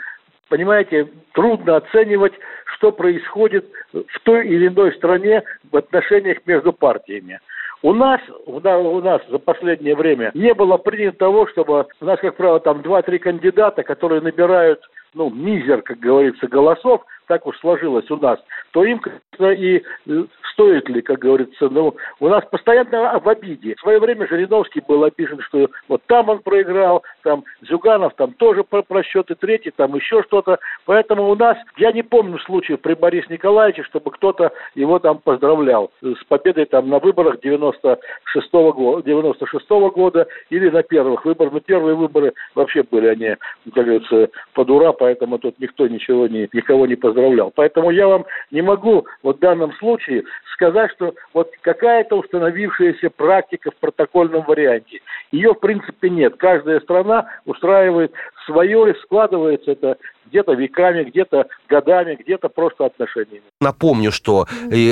понимаете, 0.49 1.07
трудно 1.33 1.77
оценивать, 1.77 2.33
что 2.75 2.91
происходит 2.91 3.65
в 3.93 4.19
той 4.23 4.47
или 4.47 4.67
иной 4.67 4.93
стране 4.93 5.43
в 5.71 5.77
отношениях 5.77 6.39
между 6.45 6.73
партиями. 6.73 7.39
У 7.81 7.93
нас, 7.93 8.19
у 8.45 8.59
нас 8.59 9.21
за 9.29 9.39
последнее 9.39 9.95
время 9.95 10.31
не 10.33 10.53
было 10.53 10.77
принято 10.77 11.17
того, 11.17 11.47
чтобы 11.47 11.85
у 12.01 12.05
нас, 12.05 12.19
как 12.19 12.35
правило, 12.35 12.59
там 12.59 12.81
два-три 12.81 13.19
кандидата, 13.19 13.83
которые 13.83 14.21
набирают, 14.21 14.81
ну, 15.13 15.29
мизер, 15.29 15.81
как 15.81 15.99
говорится, 15.99 16.47
голосов, 16.47 17.05
так 17.29 17.45
уж 17.45 17.57
сложилось 17.59 18.09
у 18.09 18.17
нас, 18.17 18.39
то 18.71 18.83
им, 18.83 18.99
конечно, 18.99 19.51
и 19.51 19.83
э, 20.07 20.23
стоит 20.51 20.89
ли, 20.89 21.01
как 21.01 21.19
говорится, 21.19 21.69
ну, 21.69 21.95
у 22.19 22.27
нас 22.27 22.43
постоянно 22.51 23.19
в 23.19 23.29
обиде. 23.29 23.75
В 23.75 23.81
свое 23.81 23.99
время 23.99 24.27
Жириновский 24.27 24.81
был 24.85 25.03
обижен, 25.03 25.39
что 25.41 25.69
вот 25.87 26.01
там 26.07 26.29
он 26.29 26.39
проиграл, 26.39 27.03
там 27.23 27.43
Зюганов 27.61 28.15
там 28.15 28.33
тоже 28.33 28.63
про 28.63 28.81
просчеты 28.81 29.35
третий, 29.35 29.71
там 29.71 29.95
еще 29.95 30.23
что-то. 30.23 30.57
Поэтому 30.85 31.29
у 31.29 31.35
нас, 31.35 31.55
я 31.77 31.91
не 31.91 32.01
помню 32.01 32.39
случаев 32.39 32.81
при 32.81 32.95
Борисе 32.95 33.27
Николаевиче, 33.29 33.83
чтобы 33.83 34.09
кто-то 34.09 34.51
его 34.73 34.97
там 34.97 35.19
поздравлял 35.19 35.91
с 36.01 36.23
победой 36.27 36.65
там 36.65 36.89
на 36.89 36.97
выборах 36.97 37.39
96 37.41 38.53
-го 38.53 38.73
года, 38.73 39.03
96 39.03 39.69
-го 39.69 39.91
года 39.91 40.27
или 40.49 40.69
на 40.69 40.81
первых 40.81 41.25
выборах. 41.25 41.53
Но 41.53 41.59
первые 41.59 41.95
выборы 41.95 42.33
вообще 42.55 42.81
были 42.81 43.07
они, 43.07 43.35
как 43.73 43.85
говорится, 43.85 44.29
под 44.53 44.69
ура, 44.71 44.93
поэтому 44.93 45.37
тут 45.37 45.59
никто 45.59 45.87
ничего 45.87 46.27
не, 46.27 46.49
никого 46.51 46.87
не 46.87 46.95
поздравлял. 46.95 47.18
Поэтому 47.55 47.91
я 47.91 48.07
вам 48.07 48.25
не 48.51 48.61
могу 48.61 49.05
вот 49.23 49.37
в 49.37 49.39
данном 49.39 49.73
случае 49.73 50.23
сказать, 50.53 50.91
что 50.91 51.13
вот 51.33 51.51
какая-то 51.61 52.17
установившаяся 52.17 53.09
практика 53.09 53.71
в 53.71 53.75
протокольном 53.75 54.43
варианте. 54.43 54.99
Ее, 55.31 55.53
в 55.53 55.59
принципе, 55.59 56.09
нет. 56.09 56.35
Каждая 56.37 56.81
страна 56.81 57.27
устраивает 57.45 58.11
свое 58.45 58.95
складывается 59.03 59.71
это 59.71 59.97
где-то 60.29 60.53
веками, 60.53 61.03
где-то 61.03 61.47
годами, 61.67 62.15
где-то 62.15 62.49
просто 62.49 62.85
отношениями. 62.85 63.41
Напомню, 63.61 64.11
что 64.11 64.45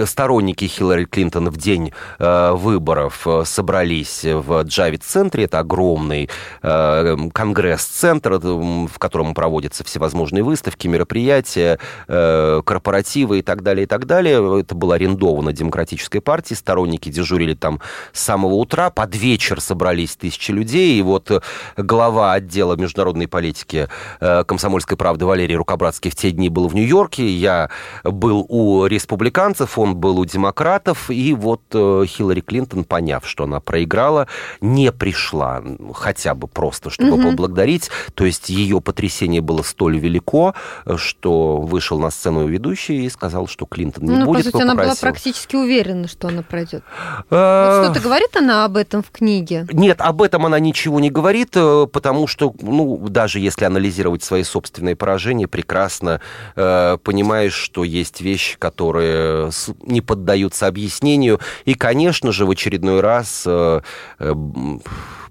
сторонники 0.06 0.66
Хиллари 0.66 1.06
Клинтон 1.06 1.50
в 1.50 1.58
день 1.58 1.94
э, 2.20 2.52
выборов 2.54 3.28
э, 3.28 3.44
собрались 3.46 4.26
в 4.26 4.64
Джавид-центре. 4.64 5.46
Это 5.46 5.60
огромный 5.60 6.30
э, 6.64 7.16
конгресс-центр, 7.34 8.34
э, 8.34 8.38
в 8.40 9.00
котором 9.00 9.34
проводятся 9.34 9.84
всевозможные 9.84 10.44
выставки, 10.44 10.88
мероприятия, 10.88 11.78
э, 12.08 12.17
корпоративы 12.66 13.40
и 13.40 13.42
так 13.42 13.64
далее, 13.64 13.84
и 13.84 13.88
так 13.88 14.06
далее. 14.06 14.60
Это 14.60 14.76
было 14.76 14.96
арендовано 14.96 15.54
Демократической 15.54 16.20
партией. 16.20 16.58
Сторонники 16.58 17.10
дежурили 17.10 17.54
там 17.54 17.80
с 18.14 18.22
самого 18.22 18.54
утра. 18.54 18.90
Под 18.90 19.16
вечер 19.16 19.62
собрались 19.62 20.16
тысячи 20.16 20.52
людей. 20.52 21.00
И 21.00 21.02
вот 21.02 21.44
глава 21.76 22.34
отдела 22.34 22.76
международной 22.76 23.28
политики 23.28 23.88
э, 24.20 24.44
комсомольской 24.44 24.98
правды 24.98 25.26
Валерий 25.26 25.56
Рукобратский 25.56 26.12
в 26.12 26.16
те 26.16 26.32
дни 26.32 26.50
был 26.50 26.68
в 26.68 26.76
Нью-Йорке, 26.76 27.28
я 27.28 27.70
был 28.04 28.46
у 28.50 28.86
республиканцев, 28.86 29.78
он 29.78 29.96
был 29.96 30.20
у 30.20 30.26
демократов, 30.26 31.10
и 31.10 31.34
вот 31.34 31.62
э, 31.74 32.04
Хиллари 32.08 32.42
Клинтон, 32.42 32.84
поняв, 32.84 33.28
что 33.28 33.44
она 33.44 33.60
проиграла, 33.60 34.28
не 34.62 34.92
пришла 34.92 35.62
хотя 35.94 36.36
бы 36.36 36.48
просто, 36.48 36.90
чтобы 36.90 37.14
угу. 37.14 37.30
поблагодарить. 37.32 37.90
То 38.14 38.26
есть 38.26 38.50
ее 38.50 38.82
потрясение 38.82 39.42
было 39.42 39.62
столь 39.62 40.00
велико, 40.00 40.54
что 40.96 41.58
вышел 41.58 42.00
на 42.00 42.07
сцену 42.10 42.48
ведущий 42.48 43.06
и 43.06 43.10
сказал, 43.10 43.48
что 43.48 43.66
Клинтон 43.66 44.06
не 44.06 44.18
ну, 44.18 44.26
будет. 44.26 44.46
По 44.46 44.52
сути, 44.52 44.62
она 44.62 44.76
была 44.76 44.96
практически 44.96 45.56
уверена, 45.56 46.08
что 46.08 46.28
она 46.28 46.42
пройдет. 46.42 46.84
Вот 47.30 47.86
что-то 47.86 48.00
говорит 48.02 48.36
она 48.36 48.66
об 48.66 48.78
этом 48.78 49.04
в 49.04 49.12
книге? 49.12 49.68
Нет, 49.72 50.02
об 50.02 50.22
этом 50.22 50.46
она 50.46 50.60
ничего 50.60 51.00
не 51.00 51.10
говорит, 51.10 51.52
э, 51.56 51.88
потому 51.92 52.28
что, 52.28 52.54
ну, 52.62 52.98
даже 53.10 53.40
если 53.40 53.66
анализировать 53.66 54.24
свои 54.24 54.44
собственные 54.44 54.96
поражения, 54.96 55.48
прекрасно 55.48 56.22
э, 56.56 56.98
понимаешь, 57.04 57.54
что 57.54 57.84
есть 57.84 58.22
вещи, 58.22 58.58
которые 58.58 59.52
не 59.82 60.02
поддаются 60.02 60.68
объяснению. 60.68 61.40
И, 61.66 61.74
конечно 61.74 62.32
же, 62.32 62.46
в 62.46 62.52
очередной 62.52 63.02
раз 63.02 63.44
э, 63.46 63.82
э, 64.20 64.34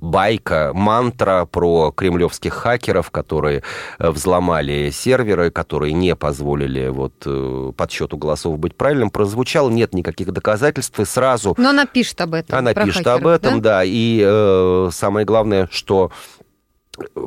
байка, 0.01 0.73
мантра 0.75 1.47
про 1.51 1.93
кремлевских 1.93 2.55
хакеров, 2.55 3.11
которые 3.11 3.63
э, 3.99 4.11
взломали 4.11 4.91
серверы, 4.91 5.51
которые 5.51 5.93
не 5.93 6.15
позволили 6.17 6.89
вот 6.89 7.15
э, 7.25 7.73
подсчету 7.77 8.17
голосов 8.17 8.59
быть 8.59 8.75
правильным, 8.75 9.11
прозвучал. 9.11 9.71
Нет 9.71 9.95
никаких 9.95 10.33
доказательств, 10.33 10.99
и 11.01 11.05
сразу... 11.05 11.55
Но 11.59 11.71
она 11.71 11.87
пишет 11.87 12.21
об 12.21 12.35
этом. 12.35 12.59
Она 12.59 12.75
пишет 12.75 13.05
хакеров, 13.05 13.21
об 13.21 13.27
этом, 13.27 13.61
да. 13.61 13.79
да 13.79 13.85
и 13.85 14.23
э, 14.25 14.91
самое 14.93 15.27
главное, 15.27 15.69
что 15.71 16.11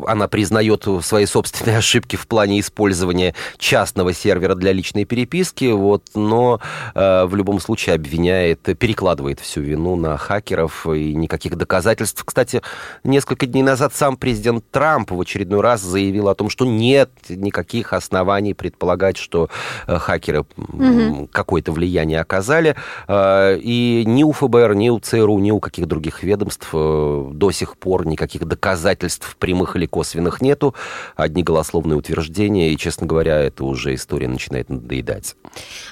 она 0.07 0.27
признает 0.27 0.85
свои 1.01 1.25
собственные 1.25 1.77
ошибки 1.77 2.15
в 2.15 2.27
плане 2.27 2.59
использования 2.59 3.35
частного 3.57 4.13
сервера 4.13 4.55
для 4.55 4.71
личной 4.71 5.05
переписки, 5.05 5.71
вот, 5.71 6.03
но 6.15 6.59
э, 6.95 7.25
в 7.25 7.35
любом 7.35 7.59
случае 7.59 7.95
обвиняет, 7.95 8.61
перекладывает 8.77 9.39
всю 9.39 9.61
вину 9.61 9.95
на 9.95 10.17
хакеров 10.17 10.88
и 10.88 11.13
никаких 11.15 11.55
доказательств. 11.55 12.23
Кстати, 12.23 12.61
несколько 13.03 13.45
дней 13.45 13.63
назад 13.63 13.93
сам 13.93 14.17
президент 14.17 14.63
Трамп 14.71 15.11
в 15.11 15.21
очередной 15.21 15.61
раз 15.61 15.81
заявил 15.81 16.29
о 16.29 16.35
том, 16.35 16.49
что 16.49 16.65
нет 16.65 17.11
никаких 17.29 17.93
оснований 17.93 18.53
предполагать, 18.53 19.17
что 19.17 19.49
э, 19.88 19.97
хакеры 19.97 20.45
угу. 20.57 21.29
какое-то 21.31 21.71
влияние 21.71 22.19
оказали. 22.19 22.75
Э, 23.07 23.57
и 23.57 24.03
ни 24.05 24.23
у 24.23 24.31
ФБР, 24.31 24.75
ни 24.75 24.89
у 24.89 24.99
ЦРУ, 24.99 25.39
ни 25.39 25.51
у 25.51 25.59
каких 25.59 25.88
других 25.88 26.23
ведомств 26.23 26.69
э, 26.73 27.29
до 27.31 27.51
сих 27.51 27.77
пор 27.77 28.05
никаких 28.05 28.45
доказательств 28.45 29.35
прямых 29.38 29.58
прямых 29.59 29.75
или 29.75 29.85
косвенных 29.85 30.41
нету, 30.41 30.73
одни 31.15 31.43
голословные 31.43 31.97
утверждения, 31.97 32.71
и, 32.71 32.77
честно 32.77 33.05
говоря, 33.05 33.37
это 33.39 33.65
уже 33.65 33.93
история 33.93 34.27
начинает 34.27 34.69
надоедать. 34.69 35.35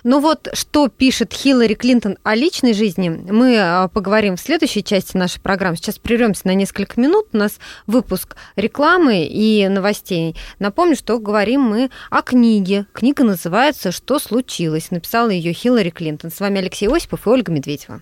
Ну 0.04 0.22
вот, 0.22 0.48
что 0.54 0.88
пишет 0.88 1.34
Хиллари 1.34 1.74
Клинтон 1.74 2.18
о 2.24 2.36
личной 2.36 2.74
жизни, 2.74 3.10
мы 3.10 3.58
а, 3.60 3.90
поговорим 3.90 4.38
в 4.38 4.40
следующей 4.40 4.84
части 4.84 5.18
нашей 5.18 5.42
программы. 5.42 5.76
Сейчас 5.76 6.00
прервемся 6.00 6.48
на 6.48 6.54
несколько 6.54 7.00
минут, 7.00 7.28
у 7.34 7.38
нас 7.38 7.60
выпуск 7.88 8.38
рекламы 8.56 9.26
и 9.26 9.68
новостей. 9.68 10.36
Напомню, 10.60 10.96
что 10.96 11.20
говорим 11.20 11.62
мы 11.62 11.90
о 12.10 12.22
книге. 12.22 12.86
Книга 12.94 13.24
называется 13.24 13.92
«Что 13.92 14.20
случилось?». 14.20 14.92
Написала 14.92 15.30
ее 15.30 15.52
Хиллари 15.52 15.90
Клинтон. 15.90 16.32
С 16.32 16.40
вами 16.40 16.60
Алексей 16.60 16.88
Осипов 16.88 17.28
и 17.28 17.30
Ольга 17.30 17.52
Медведева. 17.52 18.02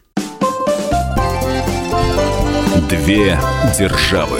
Две 2.90 3.40
державы. 3.78 4.40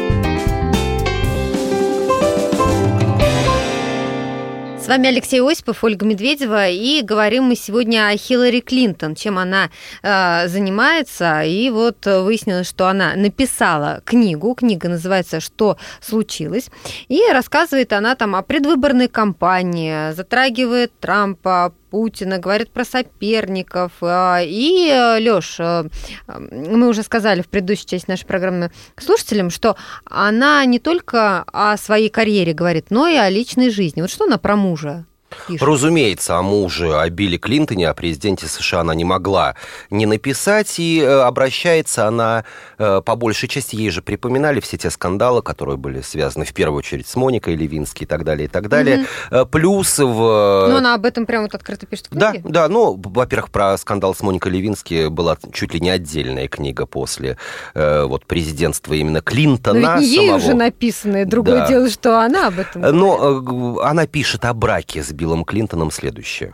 Вами 4.91 5.07
Алексей 5.07 5.41
Осипов, 5.41 5.85
Ольга 5.85 6.05
Медведева, 6.05 6.67
и 6.67 7.01
говорим 7.01 7.45
мы 7.45 7.55
сегодня 7.55 8.09
о 8.09 8.17
Хиллари 8.17 8.59
Клинтон, 8.59 9.15
чем 9.15 9.37
она 9.37 9.69
э, 10.03 10.49
занимается. 10.49 11.43
И 11.43 11.69
вот 11.69 12.05
выяснилось, 12.05 12.67
что 12.67 12.87
она 12.87 13.15
написала 13.15 14.01
книгу, 14.03 14.53
книга 14.53 14.89
называется 14.89 15.39
«Что 15.39 15.77
случилось?», 16.01 16.69
и 17.07 17.21
рассказывает 17.31 17.93
она 17.93 18.15
там 18.15 18.35
о 18.35 18.41
предвыборной 18.41 19.07
кампании, 19.07 20.11
затрагивает 20.11 20.91
Трампа, 20.99 21.73
Путина, 21.91 22.39
говорит 22.39 22.71
про 22.71 22.85
соперников. 22.85 23.91
А, 24.01 24.39
и, 24.41 24.89
э, 24.89 25.19
Лёш, 25.19 25.57
э, 25.59 25.83
мы 26.27 26.87
уже 26.87 27.03
сказали 27.03 27.41
в 27.41 27.49
предыдущей 27.49 27.85
части 27.85 28.09
нашей 28.09 28.25
программы 28.25 28.71
слушателям, 28.97 29.49
что 29.49 29.75
она 30.05 30.63
не 30.65 30.79
только 30.79 31.43
о 31.51 31.77
своей 31.77 32.09
карьере 32.09 32.53
говорит, 32.53 32.87
но 32.89 33.07
и 33.07 33.15
о 33.15 33.29
личной 33.29 33.69
жизни. 33.69 34.01
Вот 34.01 34.09
что 34.09 34.23
она 34.23 34.37
про 34.37 34.55
мужа 34.55 35.05
пишет. 35.47 35.61
Разумеется, 35.61 36.37
о 36.37 36.41
муже, 36.41 36.95
о 36.95 37.09
Билли 37.09 37.37
Клинтоне, 37.37 37.89
о 37.89 37.93
президенте 37.93 38.47
США 38.47 38.81
она 38.81 38.95
не 38.95 39.03
могла 39.03 39.55
не 39.89 40.05
написать, 40.05 40.79
и 40.79 40.99
э, 40.99 41.21
обращается 41.21 42.07
она 42.07 42.45
э, 42.77 43.01
по 43.03 43.15
большей 43.15 43.49
части, 43.49 43.75
ей 43.75 43.89
же 43.89 44.01
припоминали 44.01 44.59
все 44.59 44.77
те 44.77 44.89
скандалы, 44.89 45.41
которые 45.41 45.77
были 45.77 46.01
связаны 46.01 46.45
в 46.45 46.53
первую 46.53 46.79
очередь 46.79 47.07
с 47.07 47.15
Моникой 47.15 47.55
Левински 47.55 48.03
и 48.03 48.05
так 48.05 48.23
далее, 48.23 48.45
и 48.45 48.49
так 48.49 48.69
далее. 48.69 49.05
Угу. 49.31 49.45
Плюс 49.47 49.97
в... 49.99 50.03
Ну, 50.03 50.75
она 50.75 50.95
об 50.95 51.05
этом 51.05 51.25
прямо 51.25 51.43
вот 51.43 51.55
открыто 51.55 51.85
пишет 51.85 52.07
в 52.07 52.09
книге? 52.09 52.41
Да, 52.43 52.63
да, 52.63 52.67
ну, 52.67 52.99
во-первых, 53.03 53.51
про 53.51 53.77
скандал 53.77 54.15
с 54.15 54.21
Моникой 54.21 54.51
Левински 54.51 55.07
была 55.07 55.37
чуть 55.53 55.73
ли 55.73 55.79
не 55.79 55.89
отдельная 55.89 56.47
книга 56.47 56.85
после 56.85 57.37
вот 57.73 58.25
президентства 58.25 58.93
именно 58.93 59.21
Клинтона 59.21 59.79
Но 59.79 59.99
ведь 59.99 60.09
не 60.09 60.15
ей 60.15 60.31
уже 60.33 60.53
написанная, 60.53 61.25
другое 61.25 61.59
да. 61.59 61.67
дело, 61.67 61.89
что 61.89 62.19
она 62.19 62.47
об 62.47 62.59
этом 62.59 62.81
Но 62.81 63.79
она 63.81 64.07
пишет 64.07 64.45
о 64.45 64.53
браке 64.53 65.03
с 65.03 65.11
Биллом 65.21 65.45
Клинтоном 65.45 65.91
следующее. 65.91 66.51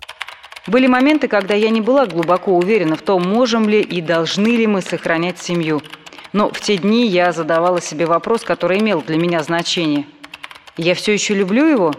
Были 0.67 0.87
моменты, 0.87 1.29
когда 1.29 1.53
я 1.53 1.69
не 1.69 1.79
была 1.79 2.05
глубоко 2.05 2.57
уверена 2.57 2.97
в 2.97 3.01
том, 3.01 3.25
можем 3.25 3.69
ли 3.69 3.79
и 3.79 4.01
должны 4.01 4.49
ли 4.49 4.67
мы 4.67 4.81
сохранять 4.81 5.39
семью. 5.39 5.81
Но 6.33 6.49
в 6.49 6.59
те 6.59 6.75
дни 6.75 7.07
я 7.07 7.31
задавала 7.31 7.79
себе 7.79 8.05
вопрос, 8.05 8.43
который 8.43 8.79
имел 8.79 9.01
для 9.01 9.17
меня 9.17 9.41
значение. 9.41 10.05
Я 10.75 10.95
все 10.95 11.13
еще 11.13 11.33
люблю 11.33 11.65
его? 11.65 11.93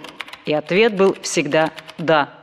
И 0.45 0.53
ответ 0.53 0.95
был 0.95 1.17
всегда 1.23 1.71
«да». 1.97 2.38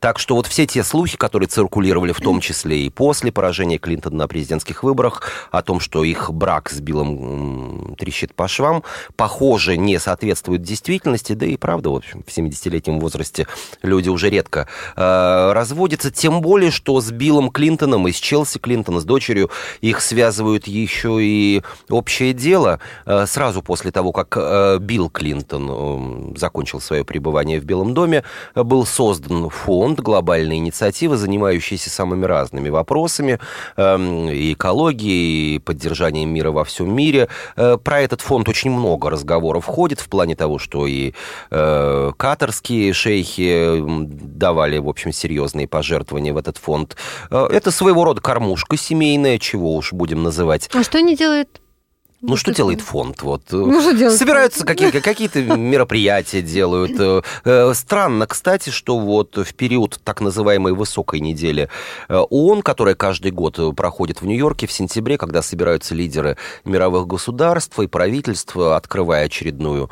Так 0.00 0.18
что 0.18 0.36
вот 0.36 0.46
все 0.46 0.66
те 0.66 0.84
слухи, 0.84 1.16
которые 1.16 1.48
циркулировали 1.48 2.12
в 2.12 2.20
том 2.20 2.40
числе 2.40 2.86
и 2.86 2.90
после 2.90 3.32
поражения 3.32 3.78
Клинтона 3.78 4.16
на 4.16 4.28
президентских 4.28 4.82
выборах, 4.82 5.22
о 5.50 5.62
том, 5.62 5.80
что 5.80 6.04
их 6.04 6.32
брак 6.32 6.70
с 6.70 6.80
Биллом 6.80 7.94
трещит 7.98 8.34
по 8.34 8.48
швам, 8.48 8.82
похоже, 9.16 9.76
не 9.76 9.98
соответствуют 9.98 10.62
действительности, 10.62 11.34
да 11.34 11.46
и 11.46 11.56
правда, 11.56 11.90
в 11.90 11.96
общем, 11.96 12.22
в 12.22 12.28
70-летнем 12.28 13.00
возрасте 13.00 13.46
люди 13.82 14.08
уже 14.08 14.30
редко 14.30 14.68
э, 14.96 15.52
разводятся, 15.52 16.10
тем 16.10 16.40
более, 16.40 16.70
что 16.70 17.00
с 17.00 17.10
Биллом 17.10 17.50
Клинтоном 17.50 18.08
и 18.08 18.12
с 18.12 18.16
Челси 18.16 18.58
Клинтона, 18.58 19.00
с 19.00 19.04
дочерью, 19.04 19.50
их 19.80 20.00
связывают 20.00 20.66
еще 20.66 21.18
и 21.20 21.62
общее 21.88 22.32
дело. 22.32 22.80
Э, 23.06 23.26
сразу 23.26 23.62
после 23.62 23.90
того, 23.90 24.12
как 24.12 24.36
э, 24.36 24.78
Билл 24.80 25.10
Клинтон 25.10 26.34
э, 26.34 26.38
закончил 26.38 26.80
свое 26.80 27.04
пребывание 27.04 27.60
в 27.60 27.64
Белом 27.64 27.94
доме, 27.94 28.24
был 28.54 28.86
создан 28.86 29.50
фонд, 29.62 30.00
глобальная 30.00 30.56
инициатива, 30.56 31.16
занимающаяся 31.16 31.88
самыми 31.88 32.26
разными 32.26 32.68
вопросами 32.68 33.38
э, 33.76 33.98
и 34.32 34.52
экологии, 34.54 35.54
и 35.54 35.58
поддержанием 35.58 36.28
мира 36.28 36.50
во 36.50 36.64
всем 36.64 36.94
мире. 36.94 37.28
Э, 37.56 37.78
про 37.82 38.00
этот 38.00 38.20
фонд 38.20 38.48
очень 38.48 38.70
много 38.70 39.08
разговоров 39.10 39.64
ходит 39.66 40.00
в 40.00 40.08
плане 40.08 40.34
того, 40.34 40.58
что 40.58 40.86
и 40.86 41.12
э, 41.50 42.10
катарские 42.16 42.92
шейхи 42.92 43.82
давали, 43.82 44.78
в 44.78 44.88
общем, 44.88 45.12
серьезные 45.12 45.68
пожертвования 45.68 46.32
в 46.32 46.38
этот 46.38 46.58
фонд. 46.58 46.96
Э, 47.30 47.46
это 47.50 47.70
своего 47.70 48.04
рода 48.04 48.20
кормушка 48.20 48.76
семейная, 48.76 49.38
чего 49.38 49.76
уж 49.76 49.92
будем 49.92 50.22
называть. 50.22 50.68
А 50.74 50.82
что 50.82 50.98
они 50.98 51.16
делают? 51.16 51.61
Ну, 52.22 52.36
что 52.36 52.54
делает 52.54 52.80
фонд? 52.80 53.22
Вот. 53.22 53.42
Ну, 53.50 53.80
что 53.80 53.92
делает 53.92 54.16
Собираются 54.16 54.64
какие- 54.64 54.90
какие-то 54.90 55.42
мероприятия, 55.56 56.40
делают. 56.40 56.92
Э, 56.98 57.22
э, 57.44 57.72
странно, 57.74 58.28
кстати, 58.28 58.70
что 58.70 58.96
вот 59.00 59.36
в 59.36 59.54
период 59.54 59.98
так 60.04 60.20
называемой 60.20 60.72
высокой 60.72 61.18
недели 61.18 61.68
э, 62.08 62.16
ООН, 62.16 62.62
которая 62.62 62.94
каждый 62.94 63.32
год 63.32 63.58
проходит 63.76 64.22
в 64.22 64.26
Нью-Йорке 64.26 64.68
в 64.68 64.72
сентябре, 64.72 65.18
когда 65.18 65.42
собираются 65.42 65.96
лидеры 65.96 66.36
мировых 66.64 67.08
государств 67.08 67.76
и 67.80 67.88
правительств, 67.88 68.56
открывая 68.56 69.26
очередную 69.26 69.90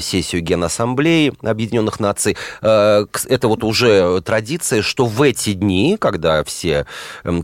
сессию 0.00 0.42
Генассамблеи 0.42 1.32
Объединенных 1.42 2.00
Наций, 2.00 2.36
это 2.60 3.08
вот 3.42 3.62
уже 3.62 4.20
традиция, 4.22 4.82
что 4.82 5.06
в 5.06 5.22
эти 5.22 5.52
дни, 5.52 5.96
когда 5.98 6.42
все 6.42 6.86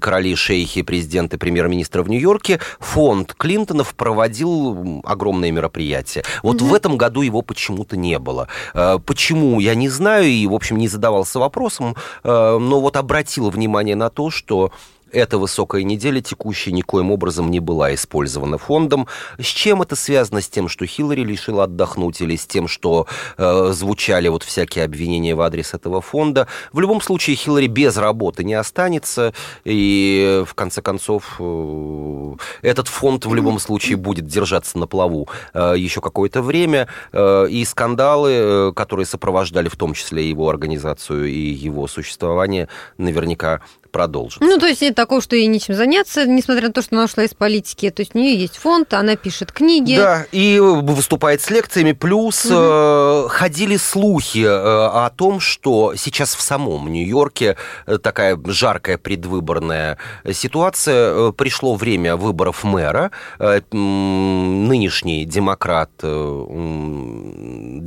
короли, 0.00 0.34
шейхи, 0.34 0.82
президенты, 0.82 1.38
премьер-министры 1.38 2.02
в 2.02 2.08
Нью-Йорке, 2.08 2.58
фонд 2.80 3.34
Клинтонов 3.34 3.94
проводит 3.94 4.23
проводил 4.24 5.02
огромные 5.04 5.52
мероприятия. 5.52 6.24
Вот 6.42 6.62
угу. 6.62 6.70
в 6.70 6.74
этом 6.74 6.96
году 6.96 7.22
его 7.22 7.42
почему-то 7.42 7.96
не 7.96 8.18
было. 8.18 8.48
Э, 8.74 8.98
почему, 9.04 9.60
я 9.60 9.74
не 9.74 9.88
знаю, 9.88 10.24
и, 10.24 10.46
в 10.46 10.54
общем, 10.54 10.78
не 10.78 10.88
задавался 10.88 11.38
вопросом, 11.38 11.94
э, 12.24 12.58
но 12.58 12.80
вот 12.80 12.96
обратил 12.96 13.50
внимание 13.50 13.96
на 13.96 14.08
то, 14.08 14.30
что 14.30 14.72
эта 15.14 15.38
высокая 15.38 15.82
неделя 15.84 16.20
текущая 16.20 16.72
никоим 16.72 17.10
образом 17.10 17.50
не 17.50 17.60
была 17.60 17.94
использована 17.94 18.58
фондом. 18.58 19.06
С 19.38 19.46
чем 19.46 19.82
это 19.82 19.96
связано? 19.96 20.40
С 20.40 20.48
тем, 20.48 20.68
что 20.68 20.86
Хиллари 20.86 21.24
решила 21.24 21.64
отдохнуть 21.64 22.20
или 22.20 22.36
с 22.36 22.46
тем, 22.46 22.68
что 22.68 23.06
э, 23.38 23.70
звучали 23.72 24.28
вот 24.28 24.42
всякие 24.42 24.84
обвинения 24.84 25.34
в 25.34 25.40
адрес 25.40 25.72
этого 25.74 26.00
фонда? 26.00 26.48
В 26.72 26.80
любом 26.80 27.00
случае, 27.00 27.36
Хиллари 27.36 27.68
без 27.68 27.96
работы 27.96 28.44
не 28.44 28.54
останется, 28.54 29.32
и 29.64 30.42
в 30.46 30.54
конце 30.54 30.82
концов 30.82 31.36
э, 31.38 32.34
этот 32.62 32.88
фонд 32.88 33.26
в 33.26 33.34
любом 33.34 33.58
случае 33.58 33.96
будет 33.96 34.26
держаться 34.26 34.78
на 34.78 34.86
плаву 34.86 35.28
э, 35.52 35.74
еще 35.76 36.00
какое-то 36.00 36.42
время, 36.42 36.88
э, 37.12 37.46
и 37.48 37.64
скандалы, 37.64 38.30
э, 38.32 38.72
которые 38.74 39.06
сопровождали 39.06 39.68
в 39.68 39.76
том 39.76 39.94
числе 39.94 40.28
его 40.28 40.48
организацию 40.48 41.26
и 41.26 41.38
его 41.38 41.86
существование, 41.86 42.68
наверняка 42.98 43.60
продолжится. 43.94 44.44
Ну, 44.44 44.58
то 44.58 44.66
есть 44.66 44.82
нет 44.82 44.96
такого, 44.96 45.22
что 45.22 45.36
ей 45.36 45.46
нечем 45.46 45.74
заняться, 45.74 46.26
несмотря 46.26 46.66
на 46.66 46.72
то, 46.72 46.82
что 46.82 46.96
она 46.96 47.04
ушла 47.04 47.22
из 47.22 47.32
политики. 47.32 47.90
То 47.90 48.02
есть 48.02 48.16
у 48.16 48.18
нее 48.18 48.34
есть 48.34 48.56
фонд, 48.56 48.92
она 48.92 49.14
пишет 49.14 49.52
книги. 49.52 49.94
Да, 49.96 50.26
и 50.32 50.58
выступает 50.58 51.40
с 51.42 51.48
лекциями. 51.48 51.92
Плюс 51.92 52.44
угу. 52.44 52.54
э, 52.56 53.28
ходили 53.28 53.76
слухи 53.76 54.42
э, 54.44 54.48
о 54.48 55.08
том, 55.14 55.38
что 55.38 55.94
сейчас 55.94 56.34
в 56.34 56.40
самом 56.40 56.88
Нью-Йорке 56.88 57.56
э, 57.86 57.98
такая 57.98 58.36
жаркая 58.46 58.98
предвыборная 58.98 59.98
ситуация. 60.32 61.30
Пришло 61.30 61.76
время 61.76 62.16
выборов 62.16 62.64
мэра. 62.64 63.12
Нынешний 63.70 65.24
демократ 65.24 65.92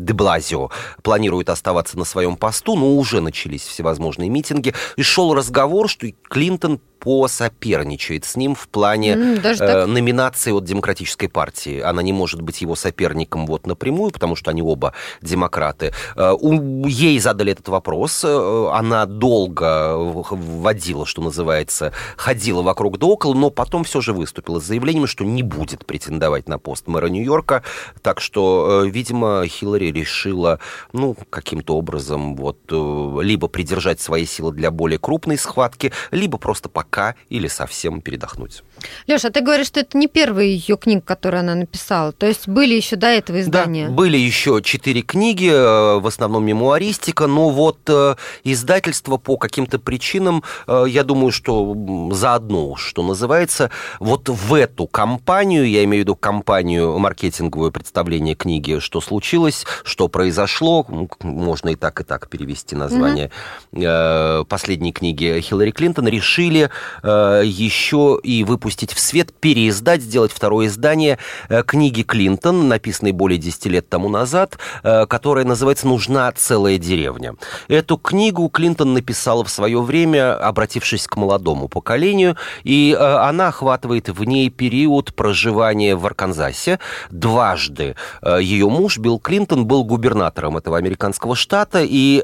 Деблазио 0.06 0.72
планирует 1.02 1.50
оставаться 1.50 1.98
на 1.98 2.06
своем 2.06 2.38
посту, 2.38 2.78
но 2.78 2.96
уже 2.96 3.20
начались 3.20 3.64
всевозможные 3.64 4.30
митинги. 4.30 4.74
И 4.96 5.04
шел 5.04 5.34
разговор, 5.34 5.90
что 5.98 6.12
Клинтон 6.30 6.80
посоперничает 7.00 8.26
с 8.26 8.36
ним 8.36 8.56
в 8.56 8.68
плане 8.68 9.14
mm, 9.14 9.62
э, 9.62 9.86
номинации 9.86 10.52
от 10.52 10.64
Демократической 10.64 11.28
партии. 11.28 11.80
Она 11.80 12.02
не 12.02 12.14
может 12.14 12.42
быть 12.42 12.62
его 12.62 12.76
соперником 12.76 13.46
вот 13.46 13.68
напрямую, 13.68 14.12
потому 14.12 14.36
что 14.36 14.52
они 14.52 14.62
оба 14.62 14.94
демократы. 15.22 15.94
Э, 16.16 16.34
у, 16.40 16.88
ей 16.88 17.20
задали 17.20 17.52
этот 17.52 17.68
вопрос. 17.70 18.24
Э, 18.26 18.70
она 18.74 19.06
долго 19.06 19.96
вводила, 19.98 21.06
что 21.06 21.22
называется, 21.22 21.94
ходила 22.18 22.62
вокруг 22.62 22.98
да 22.98 23.08
около, 23.08 23.34
но 23.34 23.50
потом 23.50 23.84
все 23.84 24.02
же 24.02 24.14
выступила 24.14 24.60
с 24.60 24.66
заявлением, 24.66 25.08
что 25.08 25.24
не 25.24 25.44
будет 25.44 25.86
претендовать 25.86 26.50
на 26.50 26.60
пост 26.60 26.88
мэра 26.88 27.08
Нью-Йорка. 27.08 27.64
Так 28.02 28.20
что, 28.20 28.84
э, 28.86 28.90
видимо, 28.90 29.46
Хиллари 29.48 29.92
решила, 29.92 30.60
ну, 30.94 31.16
каким-то 31.30 31.78
образом 31.78 32.36
вот 32.36 32.58
э, 32.72 33.18
либо 33.22 33.48
придержать 33.48 34.02
свои 34.02 34.26
силы 34.26 34.52
для 34.52 34.72
более 34.72 35.00
крупной 35.00 35.38
схватки, 35.38 35.94
либо 36.12 36.38
просто 36.38 36.70
пока 36.70 36.87
пока 36.88 37.16
или 37.30 37.48
совсем 37.48 38.02
передохнуть. 38.02 38.64
Леша, 39.08 39.30
ты 39.30 39.42
говоришь, 39.42 39.68
что 39.68 39.80
это 39.80 39.98
не 39.98 40.08
первая 40.08 40.46
ее 40.46 40.78
книга, 40.78 41.02
которую 41.02 41.42
она 41.42 41.56
написала. 41.56 42.12
То 42.12 42.26
есть 42.26 42.48
были 42.48 42.76
еще 42.76 42.96
до 42.96 43.08
этого 43.08 43.42
издания? 43.42 43.88
Да, 43.88 43.94
были 43.94 44.18
еще 44.18 44.62
четыре 44.64 45.02
книги, 45.02 45.50
э, 45.50 46.00
в 46.00 46.08
основном 46.08 46.46
мемуаристика, 46.46 47.28
но 47.28 47.50
вот 47.50 47.80
э, 47.88 48.16
издательство 48.44 49.18
по 49.18 49.38
каким-то 49.38 49.80
причинам, 49.80 50.44
э, 50.68 50.86
я 50.88 51.04
думаю, 51.04 51.32
что 51.32 51.76
заодно, 52.12 52.76
что 52.76 53.04
называется, 53.04 53.72
вот 54.00 54.30
в 54.30 54.54
эту 54.54 54.88
компанию, 54.88 55.68
я 55.68 55.84
имею 55.84 56.04
в 56.04 56.06
виду 56.06 56.16
компанию 56.16 56.98
маркетинговое 57.00 57.72
представление 57.72 58.36
книги, 58.36 58.80
что 58.80 59.02
случилось, 59.02 59.66
что 59.84 60.08
произошло, 60.08 60.86
можно 61.22 61.70
и 61.70 61.76
так, 61.76 62.00
и 62.00 62.04
так 62.04 62.30
перевести 62.30 62.76
название 62.76 63.32
угу. 63.72 64.46
последней 64.46 64.94
книги 64.94 65.40
Хиллари 65.42 65.72
Клинтон, 65.72 66.08
решили 66.08 66.70
еще 67.04 68.20
и 68.24 68.44
выпустить 68.44 68.94
в 68.94 69.00
свет, 69.00 69.34
переиздать, 69.34 70.02
сделать 70.02 70.32
второе 70.32 70.68
издание 70.68 71.18
э, 71.50 71.64
книги 71.64 72.02
Клинтон, 72.04 72.68
написанной 72.68 73.12
более 73.12 73.38
10 73.38 73.66
лет 73.68 73.90
тому 73.90 74.10
назад, 74.10 74.58
э, 74.84 75.06
которая 75.06 75.46
называется 75.46 75.88
«Нужна 75.88 76.32
целая 76.32 76.78
деревня». 76.78 77.36
Эту 77.68 77.98
книгу 77.98 78.50
Клинтон 78.50 78.94
написала 78.94 79.44
в 79.44 79.50
свое 79.50 79.82
время, 79.82 80.36
обратившись 80.36 81.08
к 81.08 81.16
молодому 81.18 81.68
поколению, 81.68 82.38
и 82.64 82.96
э, 82.98 83.04
она 83.04 83.48
охватывает 83.48 84.10
в 84.10 84.24
ней 84.24 84.50
период 84.50 85.14
проживания 85.14 85.96
в 85.96 86.06
Арканзасе. 86.06 86.80
Дважды 87.10 87.96
ее 88.40 88.70
муж 88.70 88.98
Билл 88.98 89.20
Клинтон 89.20 89.66
был 89.66 89.84
губернатором 89.84 90.58
этого 90.58 90.78
американского 90.78 91.36
штата, 91.36 91.80
и 91.84 92.22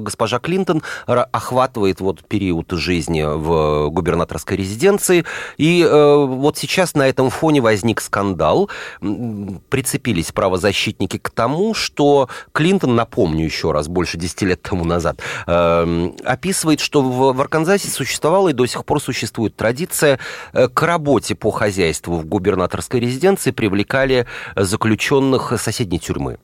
госпожа 0.00 0.38
Клинтон 0.38 0.82
охватывает 1.06 2.00
вот 2.00 2.24
период 2.26 2.70
жизни 2.72 3.22
в 3.22 3.83
губернаторской 3.90 4.56
резиденции, 4.56 5.24
и 5.56 5.82
э, 5.82 6.24
вот 6.24 6.58
сейчас 6.58 6.94
на 6.94 7.08
этом 7.08 7.30
фоне 7.30 7.60
возник 7.60 8.00
скандал. 8.00 8.70
Прицепились 9.68 10.32
правозащитники 10.32 11.18
к 11.18 11.30
тому, 11.30 11.74
что 11.74 12.28
Клинтон, 12.52 12.94
напомню 12.94 13.44
еще 13.44 13.72
раз, 13.72 13.88
больше 13.88 14.18
10 14.18 14.42
лет 14.42 14.62
тому 14.62 14.84
назад, 14.84 15.20
э, 15.46 16.10
описывает, 16.24 16.80
что 16.80 17.02
в, 17.02 17.40
Арканзасе 17.40 17.88
существовала 17.88 18.48
и 18.48 18.52
до 18.52 18.66
сих 18.66 18.84
пор 18.84 19.00
существует 19.00 19.56
традиция 19.56 20.18
э, 20.52 20.68
к 20.68 20.82
работе 20.82 21.34
по 21.34 21.50
хозяйству 21.50 22.16
в 22.16 22.26
губернаторской 22.26 23.00
резиденции 23.00 23.50
привлекали 23.50 24.26
заключенных 24.56 25.52
соседней 25.58 25.98
тюрьмы. 25.98 26.38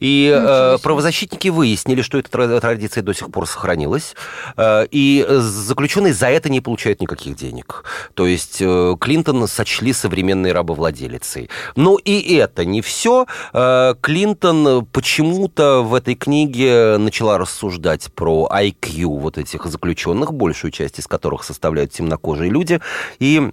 И 0.00 0.32
э, 0.34 0.78
правозащитники 0.82 1.48
выяснили, 1.48 2.02
что 2.02 2.18
эта 2.18 2.60
традиция 2.60 3.02
до 3.02 3.14
сих 3.14 3.30
пор 3.30 3.46
сохранилась, 3.46 4.14
э, 4.56 4.86
и 4.90 5.26
заключенные 5.28 6.14
за 6.14 6.28
это 6.28 6.48
не 6.48 6.60
получают 6.60 7.00
никаких 7.00 7.36
денег. 7.36 7.84
То 8.14 8.26
есть 8.26 8.58
э, 8.60 8.96
Клинтон 9.00 9.46
сочли 9.48 9.92
современной 9.92 10.52
рабовладелицей. 10.52 11.50
Но 11.76 11.98
и 11.98 12.34
это 12.34 12.64
не 12.64 12.80
все. 12.82 13.26
Э, 13.52 13.94
Клинтон 14.00 14.86
почему-то 14.86 15.82
в 15.82 15.94
этой 15.94 16.14
книге 16.14 16.96
начала 16.98 17.38
рассуждать 17.38 18.12
про 18.12 18.48
IQ 18.52 19.18
вот 19.20 19.38
этих 19.38 19.66
заключенных, 19.66 20.32
большую 20.32 20.70
часть 20.70 20.98
из 20.98 21.06
которых 21.06 21.44
составляют 21.44 21.92
темнокожие 21.92 22.50
люди, 22.50 22.80
и 23.18 23.50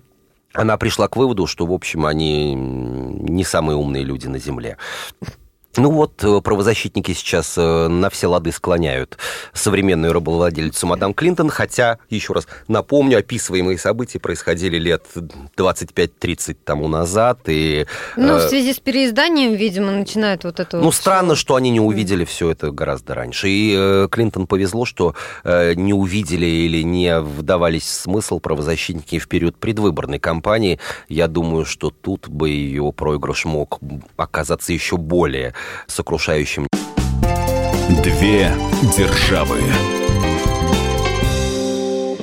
она 0.53 0.77
пришла 0.77 1.07
к 1.07 1.17
выводу, 1.17 1.47
что, 1.47 1.65
в 1.65 1.73
общем, 1.73 2.05
они 2.05 2.53
не 2.55 3.43
самые 3.43 3.75
умные 3.75 4.03
люди 4.03 4.27
на 4.27 4.39
Земле. 4.39 4.77
Ну 5.77 5.91
вот, 5.91 6.23
э, 6.23 6.41
правозащитники 6.41 7.11
сейчас 7.13 7.55
э, 7.57 7.88
на 7.88 8.09
все 8.09 8.27
лады 8.27 8.51
склоняют 8.51 9.17
современную 9.53 10.13
рабовладельцу 10.13 10.88
мадам 10.88 11.13
Клинтон, 11.13 11.49
хотя, 11.49 11.97
еще 12.09 12.33
раз 12.33 12.47
напомню, 12.67 13.17
описываемые 13.17 13.77
события 13.77 14.19
происходили 14.19 14.77
лет 14.77 15.05
25-30 15.57 16.57
тому 16.63 16.88
назад. 16.88 17.39
И, 17.47 17.88
ну, 18.15 18.38
в 18.38 18.41
связи 18.41 18.73
с 18.73 18.79
переизданием, 18.79 19.53
видимо, 19.53 19.91
начинают 19.91 20.45
вот 20.45 20.59
это... 20.59 20.77
Ну, 20.77 20.83
вот 20.85 20.95
странно, 20.95 21.35
что 21.35 21.55
они 21.55 21.71
не 21.71 21.81
увидели 21.81 22.23
все 22.23 22.51
это 22.51 22.71
гораздо 22.71 23.13
раньше. 23.13 23.47
И 23.49 24.07
Клинтон 24.09 24.47
повезло, 24.47 24.85
что 24.85 25.15
не 25.43 25.93
увидели 25.93 26.45
или 26.45 26.83
не 26.83 27.19
вдавались 27.19 27.83
в 27.83 27.93
смысл 27.93 28.39
правозащитники 28.39 29.19
в 29.19 29.27
период 29.27 29.57
предвыборной 29.57 30.19
кампании. 30.19 30.79
Я 31.09 31.27
думаю, 31.27 31.65
что 31.65 31.89
тут 31.89 32.29
бы 32.29 32.49
ее 32.49 32.93
проигрыш 32.93 33.45
мог 33.45 33.79
оказаться 34.17 34.71
еще 34.71 34.97
более 34.97 35.53
сокрушающим. 35.88 36.67
Две 38.04 38.51
державы 38.97 39.60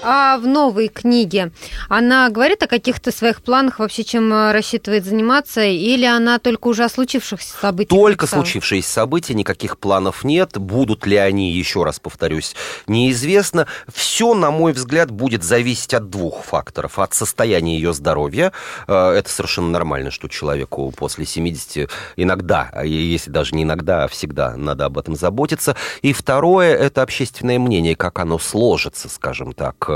а 0.02 0.38
в 0.38 0.46
новой 0.46 0.88
книге 0.88 1.52
она 1.88 2.28
говорит 2.28 2.62
о 2.62 2.66
каких-то 2.66 3.12
своих 3.12 3.42
планах 3.42 3.78
вообще, 3.78 4.04
чем 4.04 4.32
э, 4.32 4.52
рассчитывает 4.52 5.04
заниматься, 5.04 5.62
или 5.62 6.04
она 6.04 6.38
только 6.38 6.68
уже 6.68 6.84
о 6.84 6.88
случившихся 6.88 7.54
событиях? 7.60 7.98
Только 7.98 8.24
написала? 8.24 8.42
случившиеся 8.42 8.90
события, 8.90 9.34
никаких 9.34 9.78
планов 9.78 10.24
нет. 10.24 10.58
Будут 10.58 11.06
ли 11.06 11.16
они, 11.16 11.52
еще 11.52 11.84
раз 11.84 12.00
повторюсь, 12.00 12.54
неизвестно. 12.86 13.66
Все, 13.92 14.34
на 14.34 14.50
мой 14.50 14.72
взгляд, 14.72 15.10
будет 15.10 15.44
зависеть 15.44 15.94
от 15.94 16.10
двух 16.10 16.44
факторов. 16.44 16.98
От 16.98 17.14
состояния 17.14 17.76
ее 17.76 17.92
здоровья. 17.92 18.52
Э, 18.88 19.10
это 19.10 19.30
совершенно 19.30 19.70
нормально, 19.70 20.10
что 20.10 20.28
человеку 20.28 20.92
после 20.96 21.26
70 21.26 21.88
иногда, 22.16 22.70
а 22.72 22.84
если 22.84 23.30
даже 23.30 23.54
не 23.54 23.62
иногда, 23.62 24.04
а 24.04 24.08
всегда 24.08 24.56
надо 24.56 24.86
об 24.86 24.98
этом 24.98 25.14
заботиться. 25.14 25.76
И 26.02 26.12
второе, 26.12 26.74
это 26.74 27.02
общественное 27.02 27.58
мнение, 27.58 27.94
как 27.94 28.18
оно 28.18 28.38
сложится, 28.38 29.08
скажем 29.08 29.52
так, 29.52 29.91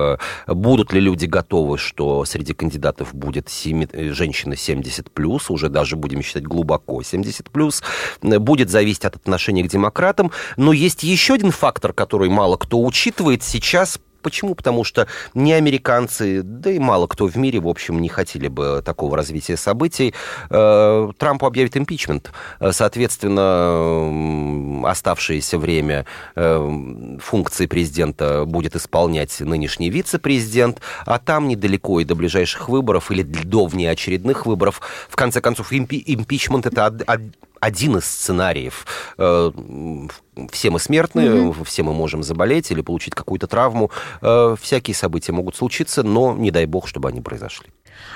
будут 0.47 0.93
ли 0.93 1.01
люди 1.01 1.27
готовы, 1.27 1.79
что 1.79 2.25
среди 2.25 2.55
кандидатов 2.55 3.15
будет 3.15 3.49
7, 3.49 3.87
э, 3.93 4.13
женщина 4.13 4.57
70 4.57 5.11
плюс, 5.11 5.51
уже 5.51 5.69
даже 5.69 5.97
будем 5.97 6.23
считать 6.23 6.45
глубоко 6.45 7.03
70 7.03 7.51
плюс, 7.51 7.83
будет 8.23 8.71
зависеть 8.71 9.05
от 9.05 9.17
отношения 9.17 9.63
к 9.63 9.69
демократам. 9.69 10.33
Но 10.57 10.73
есть 10.73 11.03
еще 11.03 11.35
один 11.35 11.51
фактор, 11.51 11.93
который 11.93 12.29
мало 12.29 12.57
кто 12.57 12.83
учитывает 12.83 13.43
сейчас 13.43 13.99
Почему? 14.27 14.57
Потому 14.57 14.83
что 14.83 15.07
не 15.35 15.53
американцы, 15.53 16.43
да 16.43 16.73
и 16.73 16.81
мало 16.81 17.07
кто 17.07 17.29
в 17.29 17.37
мире, 17.37 17.61
в 17.61 17.69
общем, 17.69 18.03
не 18.03 18.09
хотели 18.09 18.49
бы 18.49 18.83
такого 18.85 19.17
развития 19.17 19.57
событий. 19.57 20.15
Э, 20.51 21.13
Трампу 21.17 21.47
объявит 21.47 21.77
импичмент. 21.77 22.33
Э, 22.59 22.73
соответственно, 22.73 24.91
оставшееся 24.91 25.59
время 25.59 26.07
э, 26.35 27.19
функции 27.23 27.67
президента 27.67 28.45
будет 28.47 28.75
исполнять 28.75 29.39
нынешний 29.39 29.91
вице-президент, 29.91 30.81
а 31.05 31.21
там 31.21 31.47
недалеко 31.47 32.01
и 32.01 32.05
до 32.05 32.17
ближайших 32.17 32.69
выборов 32.69 33.13
или 33.13 33.23
до 33.23 33.67
внеочередных 33.67 34.45
выборов. 34.45 34.81
В 35.09 35.15
конце 35.15 35.41
концов, 35.41 35.73
импи 35.73 36.03
импичмент 36.05 36.67
это 36.67 36.85
один 37.61 37.97
из 37.97 38.05
сценариев. 38.05 38.87
Э, 39.19 39.51
все 40.51 40.71
мы 40.71 40.79
смертные, 40.79 41.29
mm-hmm. 41.29 41.65
все 41.65 41.83
мы 41.83 41.93
можем 41.93 42.23
заболеть 42.23 42.71
или 42.71 42.81
получить 42.81 43.15
какую-то 43.15 43.47
травму. 43.47 43.91
Э, 44.23 44.57
всякие 44.61 44.95
события 44.95 45.33
могут 45.33 45.57
случиться, 45.57 46.03
но 46.03 46.35
не 46.35 46.51
дай 46.51 46.67
бог, 46.67 46.89
чтобы 46.89 47.09
они 47.09 47.21
произошли. 47.21 47.69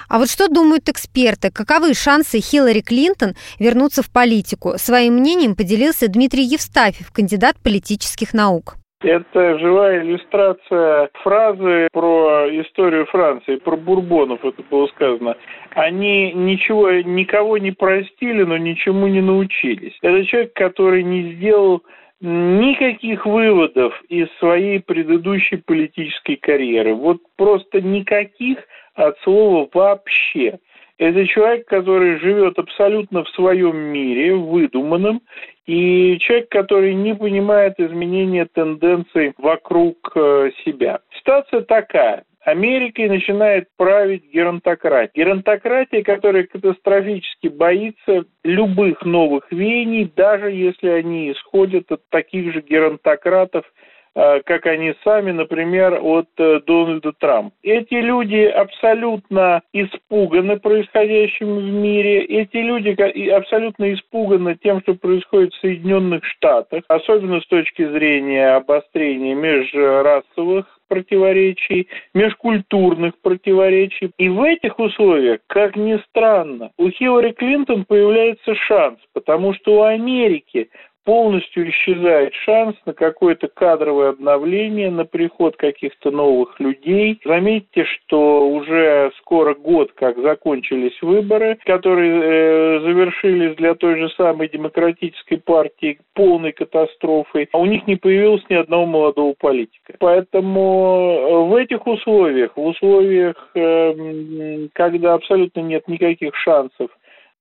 А 0.08 0.18
вот 0.18 0.30
что 0.30 0.48
думают 0.48 0.88
эксперты? 0.88 1.50
Каковы 1.50 1.94
шансы 1.94 2.40
Хиллари 2.40 2.80
Клинтон 2.80 3.34
вернуться 3.58 4.02
в 4.02 4.10
политику? 4.10 4.74
Своим 4.76 5.14
мнением 5.14 5.56
поделился 5.56 6.08
Дмитрий 6.08 6.44
Евстафьев, 6.44 7.10
кандидат 7.12 7.58
политических 7.58 8.34
наук. 8.34 8.76
Это 9.02 9.58
живая 9.58 10.02
иллюстрация 10.02 11.08
фразы 11.22 11.88
про 11.90 12.46
историю 12.50 13.06
Франции, 13.06 13.56
про 13.56 13.76
бурбонов, 13.76 14.44
это 14.44 14.62
было 14.70 14.88
сказано. 14.88 15.36
Они 15.70 16.32
ничего, 16.32 16.90
никого 16.90 17.56
не 17.56 17.70
простили, 17.70 18.42
но 18.42 18.58
ничему 18.58 19.06
не 19.06 19.22
научились. 19.22 19.96
Это 20.02 20.22
человек, 20.26 20.52
который 20.52 21.02
не 21.02 21.32
сделал 21.32 21.82
никаких 22.20 23.24
выводов 23.24 23.98
из 24.10 24.28
своей 24.38 24.80
предыдущей 24.80 25.56
политической 25.56 26.36
карьеры. 26.36 26.94
Вот 26.94 27.22
просто 27.36 27.80
никаких 27.80 28.58
от 28.94 29.18
слова 29.20 29.66
вообще. 29.72 30.58
Это 30.98 31.26
человек, 31.26 31.66
который 31.66 32.18
живет 32.18 32.58
абсолютно 32.58 33.24
в 33.24 33.30
своем 33.30 33.74
мире, 33.74 34.34
выдуманном, 34.34 35.22
и 35.66 36.18
человек, 36.18 36.48
который 36.48 36.94
не 36.94 37.14
понимает 37.14 37.74
изменения 37.78 38.46
тенденций 38.46 39.32
вокруг 39.38 40.12
э, 40.14 40.50
себя. 40.64 41.00
Ситуация 41.18 41.62
такая. 41.62 42.24
Америкой 42.44 43.08
начинает 43.08 43.68
править 43.76 44.24
геронтократия. 44.32 45.12
Геронтократия, 45.14 46.02
которая 46.02 46.44
катастрофически 46.44 47.48
боится 47.48 48.24
любых 48.42 49.04
новых 49.04 49.50
веяний, 49.52 50.10
даже 50.16 50.50
если 50.50 50.88
они 50.88 51.32
исходят 51.32 51.92
от 51.92 52.00
таких 52.08 52.54
же 52.54 52.62
геронтократов, 52.62 53.66
как 54.14 54.66
они 54.66 54.94
сами, 55.04 55.30
например, 55.30 55.98
от 56.02 56.28
э, 56.38 56.60
Дональда 56.66 57.12
Трампа. 57.12 57.54
Эти 57.62 57.94
люди 57.94 58.44
абсолютно 58.44 59.62
испуганы 59.72 60.58
происходящим 60.58 61.56
в 61.56 61.70
мире, 61.70 62.24
эти 62.24 62.56
люди 62.56 62.90
абсолютно 63.30 63.92
испуганы 63.94 64.56
тем, 64.62 64.80
что 64.82 64.94
происходит 64.94 65.52
в 65.54 65.60
Соединенных 65.60 66.24
Штатах, 66.24 66.84
особенно 66.88 67.40
с 67.40 67.46
точки 67.46 67.86
зрения 67.86 68.56
обострения 68.56 69.34
межрасовых 69.34 70.80
противоречий, 70.90 71.88
межкультурных 72.14 73.14
противоречий. 73.22 74.10
И 74.18 74.28
в 74.28 74.42
этих 74.42 74.78
условиях, 74.78 75.38
как 75.46 75.76
ни 75.76 75.96
странно, 76.08 76.72
у 76.76 76.90
Хиллари 76.90 77.30
Клинтон 77.30 77.84
появляется 77.84 78.54
шанс, 78.56 78.98
потому 79.14 79.54
что 79.54 79.78
у 79.78 79.82
Америки 79.82 80.68
полностью 81.10 81.68
исчезает 81.68 82.32
шанс 82.44 82.76
на 82.86 82.92
какое-то 82.92 83.48
кадровое 83.48 84.10
обновление, 84.10 84.92
на 84.92 85.04
приход 85.04 85.56
каких-то 85.56 86.12
новых 86.12 86.60
людей. 86.60 87.18
Заметьте, 87.24 87.84
что 87.84 88.48
уже 88.48 89.10
скоро 89.18 89.56
год, 89.56 89.90
как 89.94 90.16
закончились 90.22 90.96
выборы, 91.02 91.58
которые 91.64 92.12
э, 92.12 92.80
завершились 92.82 93.56
для 93.56 93.74
той 93.74 93.98
же 93.98 94.08
самой 94.10 94.48
демократической 94.48 95.38
партии 95.38 95.98
полной 96.14 96.52
катастрофой, 96.52 97.48
а 97.50 97.58
у 97.58 97.66
них 97.66 97.88
не 97.88 97.96
появилось 97.96 98.44
ни 98.48 98.54
одного 98.54 98.86
молодого 98.86 99.34
политика. 99.36 99.94
Поэтому 99.98 100.62
э, 100.62 101.48
в 101.48 101.56
этих 101.56 101.88
условиях, 101.88 102.56
в 102.56 102.64
условиях, 102.64 103.34
э, 103.56 104.68
когда 104.74 105.14
абсолютно 105.14 105.58
нет 105.58 105.88
никаких 105.88 106.36
шансов 106.36 106.88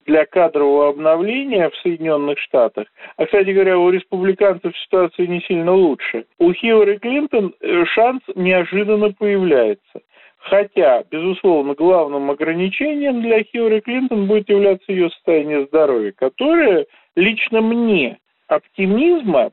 для 0.10 0.26
кадрового 0.26 0.90
обновления 0.90 1.70
в 1.70 1.76
Соединенных 1.78 2.40
Штатах. 2.40 2.88
А, 3.18 3.26
кстати 3.26 3.52
говоря, 3.52 3.78
у 3.78 3.92
республиканцев 3.92 4.76
ситуация 4.80 5.28
не 5.28 5.40
сильно 5.42 5.72
лучше. 5.72 6.26
У 6.40 6.52
Хиллари 6.52 6.98
Клинтон 6.98 7.54
э, 7.62 7.86
шанс 7.86 8.22
неожиданно 8.34 9.12
появляется. 9.12 10.02
Хотя, 10.40 11.04
безусловно, 11.12 11.76
главным 11.76 12.32
ограничением 12.32 13.22
для 13.22 13.44
Хиллари 13.44 13.82
Клинтон 13.82 14.26
будет 14.26 14.50
являться 14.50 14.92
ее 14.92 15.12
состояние 15.12 15.68
здоровья, 15.68 16.12
которое 16.12 16.88
лично 17.16 17.62
мне 17.62 18.18
оптимизма 18.48 19.52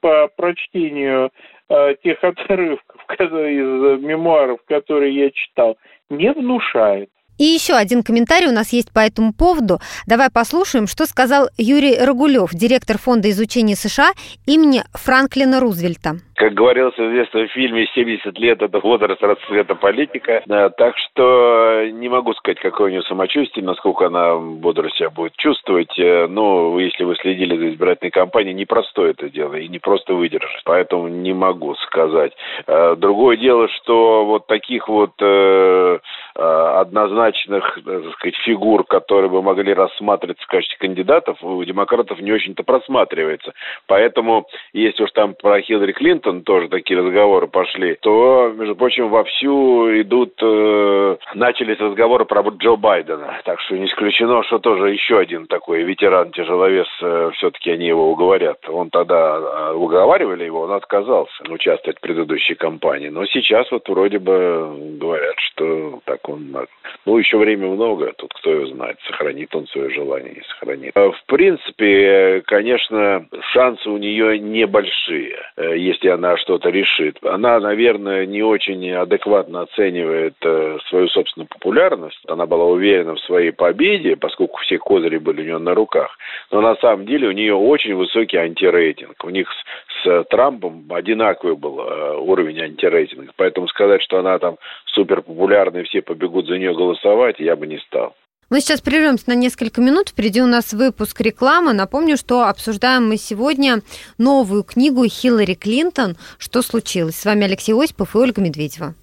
по 0.00 0.28
прочтению 0.36 1.30
э, 1.68 1.96
тех 2.04 2.22
отрывков 2.22 3.02
из 3.18 4.00
мемуаров, 4.00 4.60
которые 4.68 5.12
я 5.12 5.30
читал, 5.30 5.76
не 6.08 6.30
внушает. 6.30 7.10
И 7.38 7.44
еще 7.44 7.74
один 7.74 8.02
комментарий 8.02 8.48
у 8.48 8.52
нас 8.52 8.72
есть 8.72 8.92
по 8.92 8.98
этому 8.98 9.32
поводу. 9.32 9.78
Давай 10.06 10.28
послушаем, 10.30 10.86
что 10.86 11.06
сказал 11.06 11.48
Юрий 11.56 11.96
Рогулев, 11.98 12.50
директор 12.52 12.98
Фонда 12.98 13.30
изучения 13.30 13.76
США 13.76 14.10
имени 14.46 14.82
Франклина 14.92 15.60
Рузвельта. 15.60 16.16
Как 16.38 16.54
говорилось 16.54 16.94
в 16.94 17.00
известном 17.00 17.48
фильме, 17.48 17.88
70 17.94 18.38
лет– 18.38 18.62
это 18.62 18.78
возраст 18.78 19.20
расцвета 19.20 19.74
политика. 19.74 20.40
Так 20.46 20.94
что 20.96 21.84
не 21.90 22.08
могу 22.08 22.32
сказать, 22.34 22.60
какое 22.60 22.86
у 22.86 22.90
нее 22.90 23.02
самочувствие, 23.02 23.66
насколько 23.66 24.06
она 24.06 24.36
бодро 24.36 24.88
себя 24.90 25.10
будет 25.10 25.34
чувствовать. 25.36 25.98
Э, 25.98 26.28
но 26.28 26.78
если 26.78 27.02
вы 27.02 27.16
следили 27.16 27.56
за 27.56 27.70
избирательной 27.70 28.12
кампанией, 28.12 28.54
непростое 28.54 29.10
это 29.10 29.28
дело 29.28 29.54
и 29.54 29.66
не 29.66 29.80
просто 29.80 30.14
выдержать. 30.14 30.62
Поэтому 30.64 31.08
не 31.08 31.32
могу 31.32 31.74
сказать. 31.74 32.32
Э, 32.68 32.94
другое 32.96 33.36
дело, 33.36 33.68
что 33.68 34.24
вот 34.24 34.46
таких 34.46 34.88
вот 34.88 35.12
э, 35.20 35.98
однозначных, 36.38 37.78
так 37.84 38.12
сказать, 38.12 38.36
фигур, 38.44 38.84
которые 38.84 39.30
бы 39.30 39.42
могли 39.42 39.74
рассматриваться 39.74 40.44
в 40.44 40.48
качестве 40.48 40.78
кандидатов, 40.78 41.42
у 41.42 41.62
демократов 41.64 42.20
не 42.20 42.32
очень-то 42.32 42.62
просматривается. 42.62 43.52
Поэтому, 43.86 44.46
если 44.72 45.02
уж 45.02 45.10
там 45.12 45.34
про 45.34 45.60
Хиллари 45.60 45.92
Клинтон 45.92 46.42
тоже 46.42 46.68
такие 46.68 47.00
разговоры 47.00 47.48
пошли, 47.48 47.96
то, 48.00 48.52
между 48.54 48.76
прочим, 48.76 49.08
вовсю 49.08 50.00
идут, 50.00 50.34
э, 50.40 51.16
начались 51.34 51.80
разговоры 51.80 52.24
про 52.24 52.42
Джо 52.42 52.76
Байдена. 52.76 53.40
Так 53.44 53.60
что 53.60 53.76
не 53.76 53.86
исключено, 53.86 54.42
что 54.44 54.58
тоже 54.58 54.90
еще 54.90 55.18
один 55.18 55.46
такой 55.46 55.82
ветеран-тяжеловес, 55.82 56.88
э, 57.02 57.30
все-таки 57.34 57.70
они 57.70 57.86
его 57.86 58.10
уговорят. 58.10 58.58
Он 58.68 58.90
тогда 58.90 59.38
э, 59.38 59.72
уговаривали 59.74 60.44
его, 60.44 60.62
он 60.62 60.72
отказался 60.72 61.42
участвовать 61.48 61.98
в 61.98 62.00
предыдущей 62.00 62.54
кампании. 62.54 63.08
Но 63.08 63.26
сейчас 63.26 63.70
вот 63.70 63.88
вроде 63.88 64.18
бы 64.18 64.96
говорят, 65.00 65.34
что 65.38 66.00
так 66.04 66.27
он... 66.28 66.66
Ну, 67.06 67.18
еще 67.18 67.38
время 67.38 67.68
много, 67.68 68.12
тут 68.16 68.32
кто 68.34 68.52
его 68.52 68.66
знает, 68.66 68.98
сохранит 69.06 69.54
он 69.54 69.66
свое 69.68 69.90
желание, 69.90 70.34
не 70.34 70.42
сохранит. 70.42 70.92
А, 70.94 71.10
в 71.10 71.24
принципе, 71.26 72.42
конечно, 72.46 73.26
шансы 73.52 73.88
у 73.88 73.96
нее 73.96 74.38
небольшие, 74.38 75.36
э, 75.56 75.76
если 75.76 76.08
она 76.08 76.36
что-то 76.36 76.70
решит. 76.70 77.18
Она, 77.24 77.60
наверное, 77.60 78.26
не 78.26 78.42
очень 78.42 78.90
адекватно 78.92 79.62
оценивает 79.62 80.34
э, 80.42 80.78
свою 80.88 81.08
собственную 81.08 81.48
популярность. 81.48 82.20
Она 82.28 82.46
была 82.46 82.64
уверена 82.64 83.14
в 83.14 83.20
своей 83.20 83.52
победе, 83.52 84.16
поскольку 84.16 84.58
все 84.60 84.78
козыри 84.78 85.18
были 85.18 85.42
у 85.42 85.44
нее 85.44 85.58
на 85.58 85.74
руках. 85.74 86.16
Но 86.50 86.60
на 86.60 86.76
самом 86.76 87.06
деле 87.06 87.28
у 87.28 87.32
нее 87.32 87.54
очень 87.54 87.94
высокий 87.94 88.36
антирейтинг. 88.36 89.24
У 89.24 89.30
них 89.30 89.48
с, 89.50 90.04
с 90.04 90.24
Трампом 90.24 90.84
одинаковый 90.90 91.56
был 91.56 91.80
э, 91.80 92.16
уровень 92.16 92.60
антирейтинга. 92.60 93.32
Поэтому 93.36 93.68
сказать, 93.68 94.02
что 94.02 94.18
она 94.18 94.38
там 94.38 94.56
супер 94.86 95.22
популярна 95.22 95.78
и 95.78 95.84
все 95.84 96.02
побегут 96.18 96.46
за 96.46 96.58
нее 96.58 96.74
голосовать, 96.74 97.36
я 97.38 97.56
бы 97.56 97.66
не 97.66 97.78
стал. 97.86 98.14
Мы 98.50 98.60
сейчас 98.60 98.80
прервемся 98.80 99.24
на 99.26 99.34
несколько 99.34 99.80
минут. 99.80 100.08
Впереди 100.08 100.40
у 100.40 100.46
нас 100.46 100.72
выпуск 100.72 101.20
рекламы. 101.20 101.74
Напомню, 101.74 102.16
что 102.16 102.48
обсуждаем 102.48 103.06
мы 103.06 103.18
сегодня 103.18 103.82
новую 104.16 104.62
книгу 104.64 105.06
Хиллари 105.06 105.54
Клинтон 105.54 106.16
«Что 106.38 106.62
случилось?». 106.62 107.16
С 107.16 107.26
вами 107.26 107.44
Алексей 107.44 107.74
Осипов 107.74 108.14
и 108.14 108.18
Ольга 108.18 108.40
Медведева. 108.40 108.94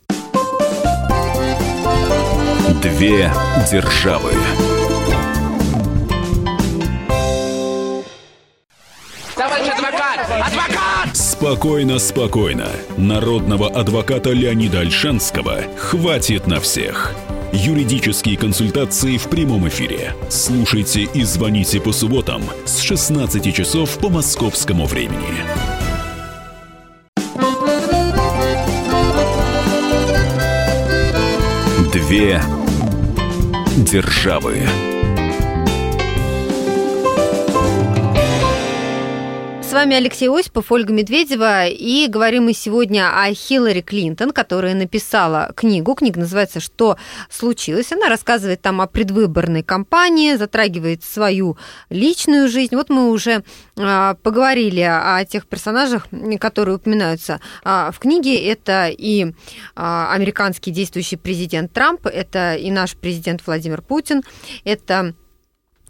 Две 2.81 3.31
державы. 3.71 4.31
Товарищ 9.35 9.67
адвокат! 9.67 10.19
Адвокат! 10.29 11.15
Спокойно, 11.15 11.99
спокойно. 11.99 12.69
Народного 12.97 13.67
адвоката 13.67 14.31
Леонида 14.31 14.79
Альшанского 14.79 15.63
хватит 15.77 16.47
на 16.47 16.61
всех. 16.61 17.13
Юридические 17.51 18.37
консультации 18.37 19.17
в 19.17 19.27
прямом 19.27 19.67
эфире. 19.67 20.15
Слушайте 20.29 21.01
и 21.01 21.23
звоните 21.23 21.81
по 21.81 21.91
субботам 21.91 22.43
с 22.65 22.79
16 22.79 23.53
часов 23.53 23.97
по 23.97 24.07
московскому 24.07 24.85
времени. 24.85 25.43
Две 31.91 32.41
державы. 33.75 34.65
Вами 39.75 39.97
Алексей 39.97 40.29
Осипов, 40.29 40.71
Ольга 40.71 40.93
Медведева, 40.93 41.67
и 41.67 42.07
говорим 42.07 42.45
мы 42.45 42.53
сегодня 42.53 43.11
о 43.13 43.33
Хиллари 43.33 43.81
Клинтон, 43.81 44.31
которая 44.31 44.73
написала 44.73 45.51
книгу. 45.53 45.95
Книга 45.95 46.17
называется 46.17 46.61
«Что 46.61 46.95
случилось?». 47.29 47.91
Она 47.91 48.07
рассказывает 48.07 48.61
там 48.61 48.79
о 48.79 48.87
предвыборной 48.87 49.63
кампании, 49.63 50.35
затрагивает 50.35 51.03
свою 51.03 51.57
личную 51.89 52.47
жизнь. 52.47 52.73
Вот 52.73 52.89
мы 52.89 53.09
уже 53.09 53.43
а, 53.77 54.13
поговорили 54.23 54.79
о 54.79 55.25
тех 55.25 55.45
персонажах, 55.45 56.07
которые 56.39 56.77
упоминаются 56.77 57.41
а, 57.65 57.91
в 57.91 57.99
книге. 57.99 58.47
Это 58.47 58.87
и 58.87 59.33
а, 59.75 60.13
американский 60.13 60.71
действующий 60.71 61.17
президент 61.17 61.73
Трамп, 61.73 62.05
это 62.05 62.55
и 62.55 62.71
наш 62.71 62.95
президент 62.95 63.41
Владимир 63.45 63.81
Путин, 63.81 64.23
это 64.63 65.15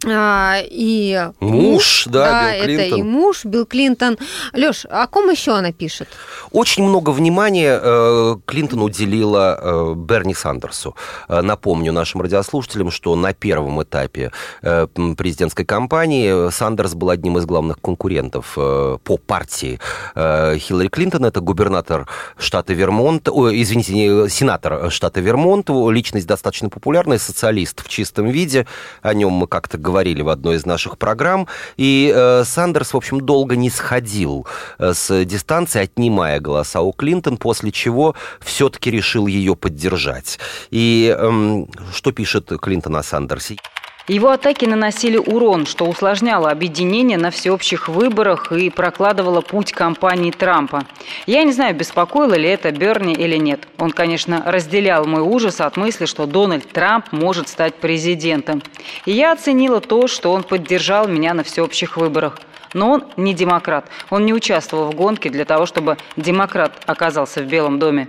а, 0.07 0.57
и 0.61 1.29
муж, 1.39 1.51
муж 1.51 2.07
да, 2.07 2.31
да 2.31 2.53
Билл 2.55 2.65
Клинтон. 2.65 2.85
это 2.85 2.95
и 2.95 3.03
муж 3.03 3.45
Билл 3.45 3.65
Клинтон. 3.65 4.17
Лёш, 4.53 4.85
о 4.89 5.07
ком 5.07 5.29
еще 5.29 5.53
она 5.53 5.71
пишет? 5.71 6.07
Очень 6.51 6.83
много 6.83 7.09
внимания 7.09 7.79
э, 7.81 8.35
Клинтон 8.45 8.81
уделила 8.81 9.59
э, 9.59 9.93
Берни 9.95 10.33
Сандерсу. 10.33 10.95
Э, 11.27 11.41
напомню 11.41 11.91
нашим 11.91 12.21
радиослушателям, 12.21 12.91
что 12.91 13.15
на 13.15 13.33
первом 13.33 13.81
этапе 13.83 14.31
э, 14.61 14.87
президентской 15.17 15.65
кампании 15.65 16.49
Сандерс 16.51 16.93
был 16.93 17.09
одним 17.09 17.37
из 17.37 17.45
главных 17.45 17.81
конкурентов 17.81 18.53
э, 18.57 18.97
по 19.03 19.17
партии 19.17 19.79
э, 20.15 20.57
Хиллари 20.57 20.87
Клинтон. 20.87 21.25
Это 21.25 21.41
губернатор 21.41 22.07
штата 22.37 22.73
Вермонт, 22.73 23.27
о, 23.29 23.49
извините, 23.49 23.93
не, 23.93 24.29
сенатор 24.29 24.91
штата 24.91 25.19
Вермонт, 25.19 25.69
личность 25.69 26.27
достаточно 26.27 26.69
популярная, 26.69 27.17
социалист 27.17 27.83
в 27.83 27.89
чистом 27.89 28.27
виде. 28.27 28.67
О 29.01 29.13
нем 29.13 29.31
мы 29.31 29.47
как-то 29.47 29.77
говорили 29.77 29.94
в 30.21 30.29
одной 30.29 30.57
из 30.57 30.65
наших 30.65 30.97
программ. 30.97 31.47
И 31.77 32.11
э, 32.13 32.43
Сандерс, 32.45 32.93
в 32.93 32.97
общем, 32.97 33.21
долго 33.21 33.55
не 33.55 33.69
сходил 33.69 34.45
э, 34.77 34.93
с 34.93 35.25
дистанции, 35.25 35.81
отнимая 35.81 36.39
голоса 36.39 36.81
у 36.81 36.91
Клинтон, 36.91 37.37
после 37.37 37.71
чего 37.71 38.15
все-таки 38.41 38.91
решил 38.91 39.27
ее 39.27 39.55
поддержать. 39.55 40.39
И 40.71 41.15
э, 41.17 41.65
что 41.93 42.11
пишет 42.11 42.51
Клинтон 42.61 42.95
о 42.97 43.03
Сандерсе? 43.03 43.57
Его 44.07 44.29
атаки 44.29 44.65
наносили 44.65 45.17
урон, 45.17 45.65
что 45.65 45.85
усложняло 45.85 46.51
объединение 46.51 47.17
на 47.17 47.31
всеобщих 47.31 47.87
выборах 47.87 48.51
и 48.51 48.69
прокладывало 48.69 49.41
путь 49.41 49.73
кампании 49.73 50.29
Трампа. 50.29 50.85
Я 51.25 51.43
не 51.43 51.51
знаю, 51.51 51.75
беспокоило 51.75 52.35
ли 52.35 52.47
это 52.47 52.71
Берни 52.71 53.13
или 53.13 53.37
нет. 53.37 53.67
Он, 53.79 53.89
конечно, 53.89 54.43
разделял 54.45 55.05
мой 55.05 55.21
ужас 55.21 55.59
от 55.59 55.75
мысли, 55.75 56.05
что 56.05 56.27
Дональд 56.27 56.69
Трамп 56.69 57.11
может 57.11 57.47
стать 57.47 57.73
президентом. 57.75 58.61
И 59.05 59.11
я 59.11 59.31
оценила 59.31 59.81
то, 59.81 60.07
что 60.07 60.31
он 60.31 60.43
поддержал 60.43 61.07
меня 61.07 61.33
на 61.33 61.43
всеобщих 61.43 61.97
выборах. 61.97 62.39
Но 62.75 62.91
он 62.91 63.05
не 63.17 63.33
демократ. 63.33 63.87
Он 64.11 64.23
не 64.25 64.33
участвовал 64.33 64.91
в 64.91 64.95
гонке 64.95 65.31
для 65.31 65.45
того, 65.45 65.65
чтобы 65.65 65.97
демократ 66.15 66.73
оказался 66.85 67.41
в 67.41 67.45
Белом 67.45 67.79
доме. 67.79 68.07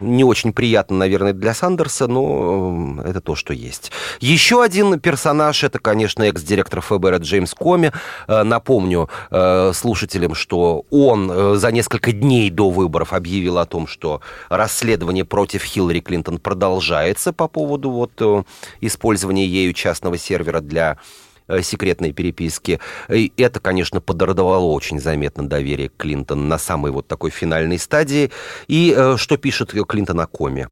Не 0.00 0.22
очень 0.22 0.52
приятно, 0.52 0.96
наверное, 0.96 1.32
для 1.32 1.54
Сандерса, 1.54 2.06
но 2.06 3.02
это 3.04 3.20
то, 3.20 3.34
что 3.34 3.52
есть. 3.52 3.90
Еще 4.20 4.62
один 4.62 5.00
персонаж, 5.00 5.64
это, 5.64 5.80
конечно, 5.80 6.22
экс-директор 6.22 6.80
ФБР 6.80 7.16
Джеймс 7.16 7.52
Коми. 7.54 7.92
Э, 8.28 8.44
напомню 8.44 9.10
э, 9.30 9.72
слушателям, 9.74 10.34
что 10.34 10.84
он 10.90 11.30
э, 11.30 11.54
за 11.56 11.72
несколько 11.72 12.12
дней 12.12 12.50
до 12.50 12.70
выборов 12.70 13.12
объявил 13.12 13.58
о 13.58 13.66
том, 13.66 13.88
что 13.88 14.20
расследование 14.48 15.24
против 15.24 15.64
Хиллари 15.64 16.00
Клинтон 16.00 16.38
продолжается 16.38 17.32
по 17.32 17.48
поводу 17.48 17.90
вот 17.90 18.46
использования 18.80 19.46
ею 19.46 19.72
частного 19.72 20.16
сервера 20.16 20.60
для 20.60 20.98
Э, 21.48 21.62
секретные 21.62 22.12
переписки. 22.12 22.78
И 23.08 23.32
это, 23.38 23.58
конечно, 23.58 24.02
подорвало 24.02 24.66
очень 24.66 25.00
заметно 25.00 25.48
доверие 25.48 25.90
Клинтон 25.96 26.46
на 26.46 26.58
самой 26.58 26.92
вот 26.92 27.08
такой 27.08 27.30
финальной 27.30 27.78
стадии. 27.78 28.30
И 28.66 28.94
э, 28.94 29.16
что 29.16 29.38
пишет 29.38 29.72
Клинтон 29.88 30.20
о 30.20 30.26
коме? 30.26 30.68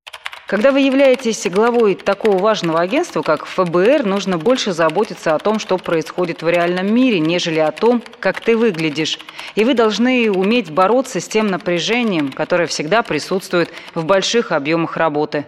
Когда 0.46 0.72
вы 0.72 0.80
являетесь 0.80 1.46
главой 1.50 1.94
такого 1.94 2.38
важного 2.38 2.80
агентства, 2.80 3.22
как 3.22 3.46
ФБР, 3.46 4.04
нужно 4.04 4.36
больше 4.36 4.72
заботиться 4.72 5.34
о 5.34 5.38
том, 5.38 5.58
что 5.58 5.78
происходит 5.78 6.42
в 6.42 6.48
реальном 6.48 6.94
мире, 6.94 7.20
нежели 7.20 7.58
о 7.58 7.72
том, 7.72 8.02
как 8.20 8.40
ты 8.40 8.54
выглядишь. 8.56 9.18
И 9.54 9.64
вы 9.64 9.72
должны 9.72 10.30
уметь 10.30 10.70
бороться 10.70 11.20
с 11.20 11.26
тем 11.26 11.46
напряжением, 11.48 12.30
которое 12.30 12.66
всегда 12.66 13.02
присутствует 13.02 13.70
в 13.94 14.04
больших 14.04 14.52
объемах 14.52 14.98
работы 14.98 15.46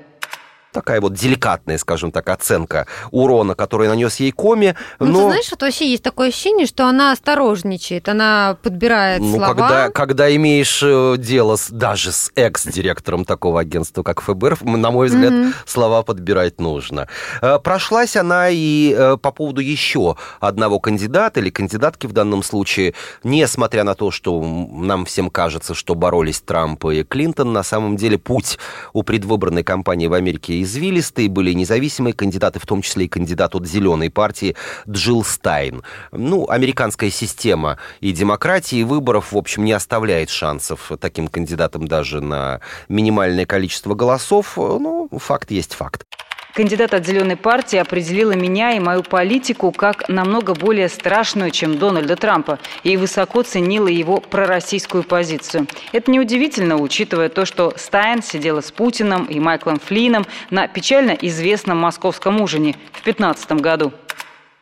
такая 0.73 1.01
вот 1.01 1.15
деликатная, 1.15 1.79
скажем 1.79 2.13
так, 2.13 2.29
оценка 2.29 2.87
урона, 3.11 3.55
который 3.55 3.89
нанес 3.89 4.15
ей 4.17 4.33
Коми. 4.33 4.75
Ну, 4.99 5.07
но... 5.07 5.19
ты 5.19 5.25
знаешь, 5.27 5.51
вот 5.51 5.63
вообще 5.63 5.91
есть 5.91 6.03
такое 6.03 6.29
ощущение, 6.29 6.67
что 6.67 6.87
она 6.87 7.13
осторожничает, 7.13 8.09
она 8.09 8.57
подбирает 8.63 9.21
ну, 9.21 9.37
слова. 9.37 9.55
Когда, 9.55 9.91
когда 9.91 10.35
имеешь 10.35 10.83
э, 10.83 11.17
дело 11.19 11.57
с, 11.57 11.71
даже 11.71 12.13
с 12.13 12.31
экс-директором 12.35 13.25
такого 13.25 13.61
агентства, 13.61 14.03
как 14.03 14.21
ФБР, 14.21 14.59
на 14.63 14.91
мой 14.91 15.09
взгляд, 15.09 15.33
mm-hmm. 15.33 15.53
слова 15.67 16.03
подбирать 16.03 16.61
нужно. 16.61 17.09
Э, 17.41 17.59
прошлась 17.59 18.17
она 18.17 18.49
и 18.51 18.95
э, 18.97 19.17
по 19.17 19.33
поводу 19.33 19.61
еще 19.61 20.17
одного 20.41 20.81
кандидата 20.81 21.41
или 21.41 21.51
кандидатки 21.51 22.07
в 22.07 22.13
данном 22.13 22.43
случае, 22.43 22.95
несмотря 23.25 23.85
на 23.85 23.95
то, 23.95 24.11
что 24.11 24.41
нам 24.43 25.05
всем 25.07 25.31
кажется, 25.31 25.75
что 25.75 25.95
боролись 25.95 26.41
Трамп 26.41 26.85
и 26.87 27.03
Клинтон, 27.05 27.53
на 27.53 27.63
самом 27.63 27.97
деле 27.97 28.19
путь 28.19 28.59
у 28.93 29.03
предвыборной 29.03 29.65
кампании 29.65 30.07
в 30.07 30.13
Америке 30.13 30.58
извилистые, 30.63 31.29
были 31.29 31.53
независимые 31.53 32.15
кандидаты, 32.15 32.59
в 32.59 32.67
том 32.67 32.83
числе 32.83 33.07
и 33.07 33.09
кандидат 33.09 33.55
от 33.55 33.67
зеленой 33.67 34.11
партии 34.11 34.57
Джилл 34.89 35.25
Стайн. 35.25 35.83
Ну, 36.13 36.49
американская 36.49 37.11
система 37.11 37.79
и 38.01 38.13
демократии, 38.13 38.79
и 38.79 38.85
выборов, 38.85 39.33
в 39.33 39.37
общем, 39.37 39.65
не 39.65 39.73
оставляет 39.73 40.31
шансов 40.31 40.91
таким 41.01 41.29
кандидатам 41.29 41.87
даже 41.87 42.21
на 42.21 42.61
минимальное 42.89 43.47
количество 43.47 43.95
голосов. 43.95 44.57
Ну, 44.57 45.09
факт 45.19 45.51
есть 45.51 45.75
факт. 45.75 46.08
Кандидат 46.55 46.95
от 46.95 47.07
«Зеленой 47.07 47.37
партии» 47.37 47.77
определила 47.77 48.33
меня 48.33 48.73
и 48.73 48.81
мою 48.81 49.03
политику 49.03 49.71
как 49.71 50.09
намного 50.09 50.55
более 50.55 50.89
страшную, 50.89 51.51
чем 51.51 51.79
Дональда 51.79 52.17
Трампа, 52.17 52.59
и 52.83 52.97
высоко 52.97 53.43
ценила 53.43 53.87
его 53.89 54.19
пророссийскую 54.19 55.03
позицию. 55.03 55.67
Это 55.93 56.11
неудивительно, 56.11 56.77
учитывая 56.77 57.29
то, 57.29 57.45
что 57.45 57.75
Стайн 57.77 58.23
сидела 58.23 58.61
с 58.61 58.73
Путиным 58.73 59.27
и 59.27 59.39
Майклом 59.39 59.79
Флином 59.79 60.27
на 60.51 60.67
печально 60.67 61.13
известном 61.13 61.79
московском 61.79 62.41
ужине 62.41 62.73
в 62.93 63.05
2015 63.05 63.53
году. 63.53 63.93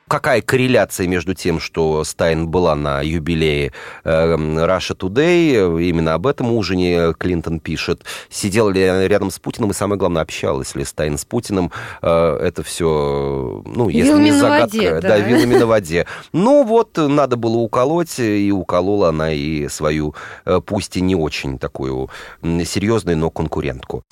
Какая 0.08 0.40
корреляция 0.40 1.08
между 1.08 1.34
тем, 1.34 1.58
что 1.58 2.04
Стайн 2.04 2.46
была 2.46 2.76
на 2.76 3.02
юбилее 3.02 3.72
э, 4.04 4.34
Russia 4.36 4.96
Today, 4.96 5.82
именно 5.82 6.14
об 6.14 6.28
этом 6.28 6.52
ужине 6.52 7.12
Клинтон 7.18 7.58
пишет, 7.58 8.04
сидела 8.30 8.70
ли 8.70 8.82
рядом 9.08 9.32
с 9.32 9.40
Путиным 9.40 9.72
и, 9.72 9.74
самое 9.74 9.98
главное, 9.98 10.22
общалась 10.22 10.76
ли 10.76 10.84
Стайн 10.84 11.18
с 11.18 11.24
Путиным, 11.24 11.72
э, 12.02 12.38
это 12.40 12.62
все, 12.62 13.64
ну, 13.66 13.88
если 13.88 14.10
вилами 14.10 14.24
не 14.26 14.32
загадка, 14.32 14.76
воде, 14.76 14.90
да. 14.92 15.00
да, 15.00 15.18
вилами 15.18 15.54
на 15.56 15.66
воде. 15.66 16.06
Ну, 16.32 16.62
вот, 16.62 16.96
надо 16.96 17.36
было 17.36 17.56
уколоть, 17.56 18.20
и 18.20 18.52
уколола 18.52 19.08
она 19.08 19.32
и 19.32 19.66
свою, 19.66 20.14
э, 20.44 20.60
пусть 20.64 20.96
и 20.96 21.00
не 21.00 21.16
очень 21.16 21.58
такую 21.58 22.10
серьезную, 22.42 23.18
но 23.18 23.30
конкурентку. 23.30 24.04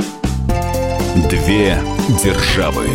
Две 1.31 1.79
державы. 2.25 2.89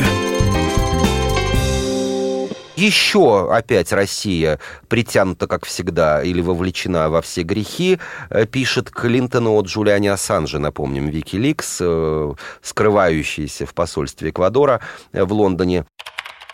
Еще 2.79 3.51
опять 3.51 3.91
Россия 3.91 4.57
притянута, 4.87 5.47
как 5.47 5.65
всегда, 5.65 6.23
или 6.23 6.39
вовлечена 6.39 7.09
во 7.09 7.21
все 7.21 7.43
грехи, 7.43 7.99
э, 8.29 8.45
пишет 8.45 8.89
Клинтону 8.89 9.51
от 9.51 9.65
Джулиани 9.65 10.07
Ассанжа, 10.07 10.59
напомним, 10.59 11.09
Викиликс, 11.09 11.79
э, 11.81 12.33
скрывающийся 12.61 13.65
в 13.65 13.73
посольстве 13.73 14.29
Эквадора 14.29 14.79
э, 15.11 15.25
в 15.25 15.33
Лондоне. 15.33 15.83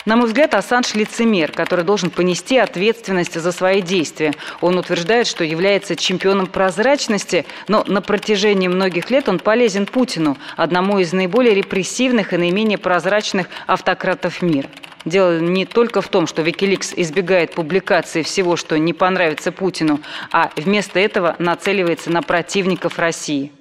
На 0.05 0.15
мой 0.15 0.25
взгляд, 0.25 0.55
Ассанж– 0.55 0.93
лицемер, 0.95 1.51
который 1.51 1.85
должен 1.85 2.09
понести 2.09 2.57
ответственность 2.57 3.39
за 3.39 3.51
свои 3.51 3.83
действия. 3.83 4.33
Он 4.61 4.79
утверждает, 4.79 5.27
что 5.27 5.43
является 5.43 5.95
чемпионом 5.95 6.47
прозрачности, 6.47 7.45
но 7.67 7.83
на 7.83 8.01
протяжении 8.01 8.67
многих 8.67 9.11
лет 9.11 9.29
он 9.29 9.37
полезен 9.37 9.85
Путину, 9.85 10.39
одному 10.57 10.97
из 10.97 11.13
наиболее 11.13 11.53
репрессивных 11.53 12.33
и 12.33 12.37
наименее 12.37 12.79
прозрачных 12.79 13.45
автократов 13.67 14.41
мира. 14.41 14.69
Дело 15.05 15.39
не 15.39 15.65
только 15.65 16.01
в 16.01 16.07
том, 16.07 16.25
что 16.25 16.41
Wikileaks 16.41 16.93
избегает 16.95 17.53
публикации 17.53 18.23
всего, 18.23 18.55
что 18.55 18.77
не 18.77 18.93
понравится 18.93 19.51
Путину, 19.51 20.01
а 20.31 20.51
вместо 20.55 20.99
этого 20.99 21.35
нацеливается 21.37 22.09
на 22.09 22.23
противников 22.23 22.97
России. 22.97 23.51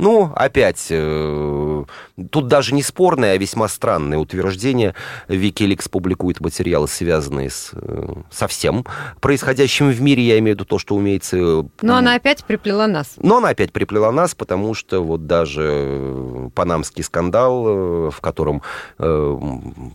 Ну, 0.00 0.32
опять, 0.34 0.86
э, 0.88 1.84
тут 2.30 2.48
даже 2.48 2.74
не 2.74 2.82
спорное, 2.82 3.34
а 3.34 3.36
весьма 3.36 3.68
странное 3.68 4.16
утверждение. 4.16 4.94
Wikileaks 5.28 5.90
публикует 5.90 6.40
материалы, 6.40 6.88
связанные 6.88 7.50
с, 7.50 7.72
э, 7.74 8.14
со 8.30 8.48
всем 8.48 8.86
происходящим 9.20 9.90
в 9.90 10.00
мире, 10.00 10.22
я 10.22 10.38
имею 10.38 10.56
в 10.56 10.60
виду 10.60 10.64
то, 10.64 10.78
что 10.78 10.94
умеется... 10.94 11.36
э, 11.36 11.64
Но 11.82 11.96
она 11.96 12.14
опять 12.14 12.44
приплела 12.44 12.86
нас. 12.86 13.16
Но 13.18 13.36
она 13.36 13.50
опять 13.50 13.72
приплела 13.72 14.10
нас, 14.10 14.34
потому 14.34 14.72
что 14.72 15.02
вот 15.02 15.26
даже 15.26 15.68
э, 15.70 16.48
панамский 16.54 17.04
скандал, 17.04 17.66
э, 17.68 18.10
в 18.10 18.20
котором 18.22 18.62
э, 18.98 19.38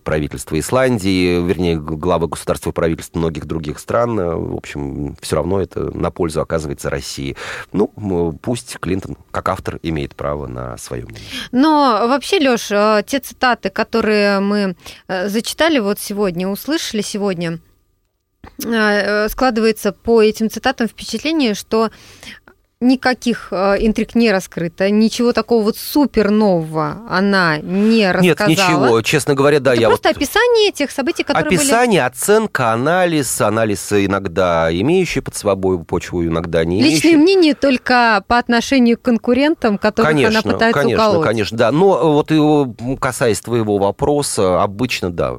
правительство 0.03 0.59
Исландии, 0.59 1.43
вернее, 1.43 1.79
главы 1.79 2.27
государства 2.27 2.69
и 2.69 2.73
правительств 2.73 3.15
многих 3.15 3.45
других 3.45 3.79
стран, 3.79 4.15
в 4.17 4.55
общем, 4.55 5.15
все 5.19 5.37
равно 5.37 5.59
это 5.59 5.97
на 5.97 6.11
пользу 6.11 6.41
оказывается 6.41 6.91
России. 6.91 7.35
Ну, 7.73 7.87
пусть 8.43 8.77
Клинтон, 8.79 9.17
как 9.31 9.49
автор, 9.49 9.79
имеет 9.81 9.94
право 10.15 10.47
на 10.47 10.77
свое 10.77 11.03
мнение. 11.03 11.27
Но 11.51 12.07
вообще, 12.07 12.39
Лёш, 12.39 12.71
э, 12.71 13.03
те 13.05 13.19
цитаты, 13.19 13.69
которые 13.69 14.39
мы 14.39 14.75
э, 15.07 15.29
зачитали 15.29 15.79
вот 15.79 15.99
сегодня, 15.99 16.47
услышали 16.47 17.01
сегодня, 17.01 17.59
э, 18.63 19.29
складывается 19.29 19.91
по 19.91 20.21
этим 20.21 20.49
цитатам 20.49 20.87
впечатление, 20.87 21.53
что 21.53 21.91
никаких 22.81 23.47
э, 23.51 23.77
интриг 23.79 24.15
не 24.15 24.31
раскрыто, 24.31 24.89
ничего 24.89 25.31
такого 25.31 25.63
вот 25.63 25.77
супер 25.77 26.29
нового 26.29 26.97
она 27.09 27.57
не 27.57 28.11
рассказала. 28.11 28.49
Нет, 28.49 28.57
ничего, 28.59 29.01
честно 29.01 29.33
говоря, 29.33 29.59
да, 29.59 29.73
Это 29.73 29.81
я 29.81 29.87
просто 29.87 30.09
вот... 30.09 30.17
описание 30.17 30.71
тех 30.71 30.91
событий, 30.91 31.23
которые 31.23 31.45
Описание, 31.45 32.05
оценка, 32.05 32.73
анализ, 32.73 33.39
анализ 33.39 33.93
иногда 33.93 34.69
имеющий 34.71 35.21
под 35.21 35.35
собой 35.35 35.83
почву, 35.83 36.25
иногда 36.25 36.65
не 36.65 36.77
были. 36.77 36.89
имеющий. 36.89 37.07
Личные 37.07 37.17
мнения 37.17 37.53
только 37.53 38.23
по 38.27 38.37
отношению 38.37 38.97
к 38.97 39.03
конкурентам, 39.03 39.77
которых 39.77 40.11
Конечно, 40.11 40.41
она 40.43 40.53
пытается 40.53 40.79
конечно, 40.81 41.07
уколоть. 41.09 41.27
конечно, 41.27 41.57
да. 41.57 41.71
Но 41.71 42.13
вот 42.13 42.31
и 42.31 42.97
касаясь 42.99 43.39
твоего 43.39 43.77
вопроса, 43.77 44.61
обычно, 44.61 45.11
да, 45.11 45.37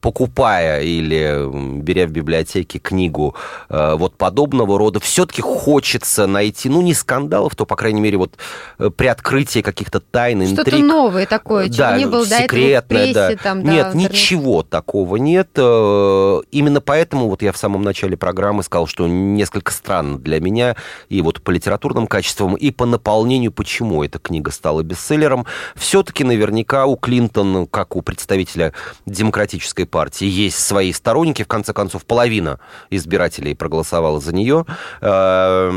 покупая 0.00 0.80
или 0.82 1.80
беря 1.80 2.06
в 2.06 2.10
библиотеке 2.10 2.78
книгу 2.78 3.34
э, 3.68 3.94
вот 3.96 4.16
подобного 4.16 4.78
рода, 4.78 5.00
все-таки 5.00 5.42
хочется 5.42 6.26
найти, 6.26 6.68
ну, 6.68 6.82
не 6.82 6.94
скандалов, 6.94 7.54
то, 7.56 7.66
по 7.66 7.76
крайней 7.76 8.00
мере, 8.00 8.16
вот 8.18 8.36
э, 8.78 8.90
при 8.90 9.06
открытии 9.06 9.60
каких-то 9.60 10.00
тайн, 10.00 10.46
Что-то 10.46 10.70
интриг. 10.70 10.84
новое 10.84 11.26
такое, 11.26 11.66
чего 11.66 11.76
да, 11.78 11.98
не 11.98 12.06
было 12.06 12.26
до 12.26 12.34
этого 12.34 12.38
в 12.38 12.42
секретное, 12.42 13.04
прессе. 13.04 13.14
да. 13.14 13.36
Там, 13.42 13.62
да, 13.64 13.70
нет, 13.72 13.86
в 13.86 13.88
интернете. 13.90 14.14
ничего 14.14 14.62
такого 14.62 15.16
нет. 15.16 15.48
Э, 15.56 16.40
Именно 16.50 16.80
поэтому 16.80 17.28
вот 17.28 17.42
я 17.42 17.52
в 17.52 17.56
самом 17.56 17.82
начале 17.82 18.16
программы 18.16 18.62
сказал, 18.62 18.86
что 18.86 19.06
несколько 19.06 19.72
странно 19.72 20.18
для 20.18 20.40
меня 20.40 20.76
и 21.08 21.20
вот 21.22 21.42
по 21.42 21.50
литературным 21.50 22.06
качествам, 22.06 22.54
и 22.56 22.70
по 22.70 22.86
наполнению, 22.86 23.52
почему 23.52 24.02
эта 24.04 24.18
книга 24.18 24.50
стала 24.50 24.82
бестселлером. 24.82 25.46
Все-таки 25.76 26.24
наверняка 26.24 26.86
у 26.86 26.96
Клинтон, 26.96 27.66
как 27.66 27.96
у 27.96 28.02
представителя 28.02 28.72
демократической 29.06 29.84
партии, 29.88 30.26
есть 30.26 30.58
свои 30.58 30.92
сторонники. 30.92 31.42
В 31.42 31.48
конце 31.48 31.72
концов, 31.72 32.04
половина 32.04 32.60
избирателей 32.90 33.54
проголосовала 33.54 34.20
за 34.20 34.34
нее. 34.34 34.64
Э, 35.00 35.68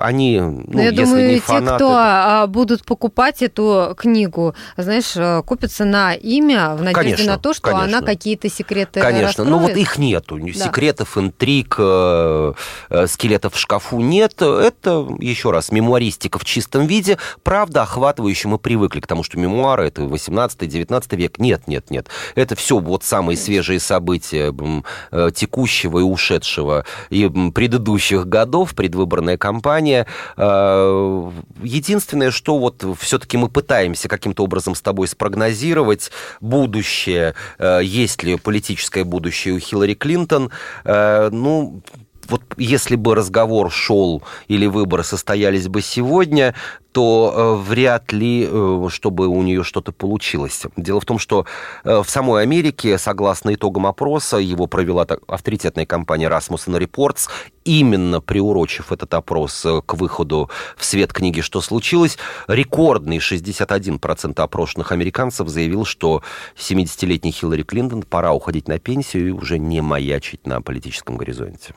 Они, 0.00 0.40
ну, 0.40 0.64
Но 0.68 0.80
я 0.80 0.90
если 0.90 1.04
думаю, 1.04 1.28
не 1.28 1.34
те, 1.36 1.40
фанаты... 1.40 1.76
кто 1.76 1.94
а, 1.96 2.46
будут 2.46 2.84
покупать 2.84 3.42
эту 3.42 3.94
книгу, 3.96 4.54
знаешь, 4.76 5.16
э, 5.16 5.42
купятся 5.44 5.84
на 5.84 6.14
имя 6.14 6.74
в 6.74 6.82
надежде 6.82 6.94
Конечно, 7.16 7.32
на 7.32 7.38
то, 7.38 7.54
что 7.54 7.70
конечно. 7.70 7.98
она 7.98 8.06
какие-то 8.06 8.48
секреты 8.48 9.00
Конечно, 9.00 9.44
но 9.44 9.58
вот 9.58 9.68
раскроет. 9.68 9.86
их 9.86 9.98
нету. 9.98 10.38
Да. 10.38 10.52
Секретов, 10.52 11.18
интриг, 11.18 11.76
э, 11.78 12.52
э, 12.90 13.06
скелетов 13.06 13.54
в 13.54 13.58
шкафу 13.58 14.00
нет. 14.00 14.40
Это, 14.40 15.06
еще 15.18 15.50
раз, 15.50 15.72
мемуаристика 15.72 16.38
в 16.38 16.44
чистом 16.44 16.86
виде. 16.86 17.18
Правда, 17.42 17.82
охватывающая, 17.82 18.50
мы 18.50 18.58
привыкли 18.58 19.00
к 19.00 19.06
тому, 19.06 19.22
что 19.22 19.38
мемуары 19.38 19.86
это 19.88 20.02
18-19 20.02 21.16
век. 21.16 21.38
Нет, 21.38 21.66
нет, 21.68 21.90
нет. 21.90 22.08
Это 22.34 22.54
все 22.56 22.78
вот 22.78 23.04
самые 23.14 23.36
свежие 23.36 23.78
события 23.78 24.52
э, 25.12 25.30
текущего 25.32 26.00
и 26.00 26.02
ушедшего 26.02 26.84
и 27.10 27.30
предыдущих 27.54 28.26
годов, 28.26 28.74
предвыборная 28.74 29.36
кампания. 29.38 30.06
Э, 30.36 31.30
Единственное, 31.62 32.32
что 32.32 32.58
вот 32.58 32.84
все-таки 33.00 33.36
мы 33.36 33.48
пытаемся 33.48 34.08
каким-то 34.08 34.42
образом 34.42 34.74
с 34.74 34.82
тобой 34.82 35.06
спрогнозировать 35.06 36.10
будущее, 36.40 37.34
э, 37.58 37.80
есть 37.84 38.24
ли 38.24 38.36
политическое 38.36 39.04
будущее 39.04 39.54
у 39.54 39.58
Хиллари 39.60 39.94
Клинтон, 39.94 40.50
ну, 40.84 41.82
вот 42.28 42.42
если 42.56 42.96
бы 42.96 43.14
разговор 43.14 43.70
шел 43.70 44.22
или 44.48 44.66
выборы 44.66 45.04
состоялись 45.04 45.68
бы 45.68 45.82
сегодня, 45.82 46.54
то 46.94 47.34
э, 47.34 47.68
вряд 47.68 48.12
ли, 48.12 48.48
э, 48.48 48.88
чтобы 48.88 49.26
у 49.26 49.42
нее 49.42 49.64
что-то 49.64 49.90
получилось. 49.90 50.62
Дело 50.76 51.00
в 51.00 51.04
том, 51.04 51.18
что 51.18 51.44
э, 51.82 52.02
в 52.04 52.08
самой 52.08 52.44
Америке, 52.44 52.98
согласно 52.98 53.52
итогам 53.52 53.86
опроса, 53.86 54.36
его 54.36 54.68
провела 54.68 55.04
так- 55.04 55.18
авторитетная 55.26 55.86
компания 55.86 56.28
Rasmussen 56.28 56.78
Reports, 56.78 57.28
именно 57.64 58.20
приурочив 58.20 58.92
этот 58.92 59.12
опрос 59.14 59.64
э, 59.64 59.82
к 59.84 59.94
выходу 59.94 60.50
в 60.76 60.84
свет 60.84 61.12
книги 61.12 61.40
«Что 61.40 61.60
случилось?», 61.60 62.16
рекордный 62.46 63.18
61% 63.18 64.40
опрошенных 64.40 64.92
американцев 64.92 65.48
заявил, 65.48 65.84
что 65.84 66.22
70-летний 66.56 67.32
Хиллари 67.32 67.64
Клинтон 67.64 68.02
пора 68.02 68.32
уходить 68.32 68.68
на 68.68 68.78
пенсию 68.78 69.28
и 69.28 69.30
уже 69.32 69.58
не 69.58 69.80
маячить 69.80 70.46
на 70.46 70.62
политическом 70.62 71.16
горизонте. 71.16 71.74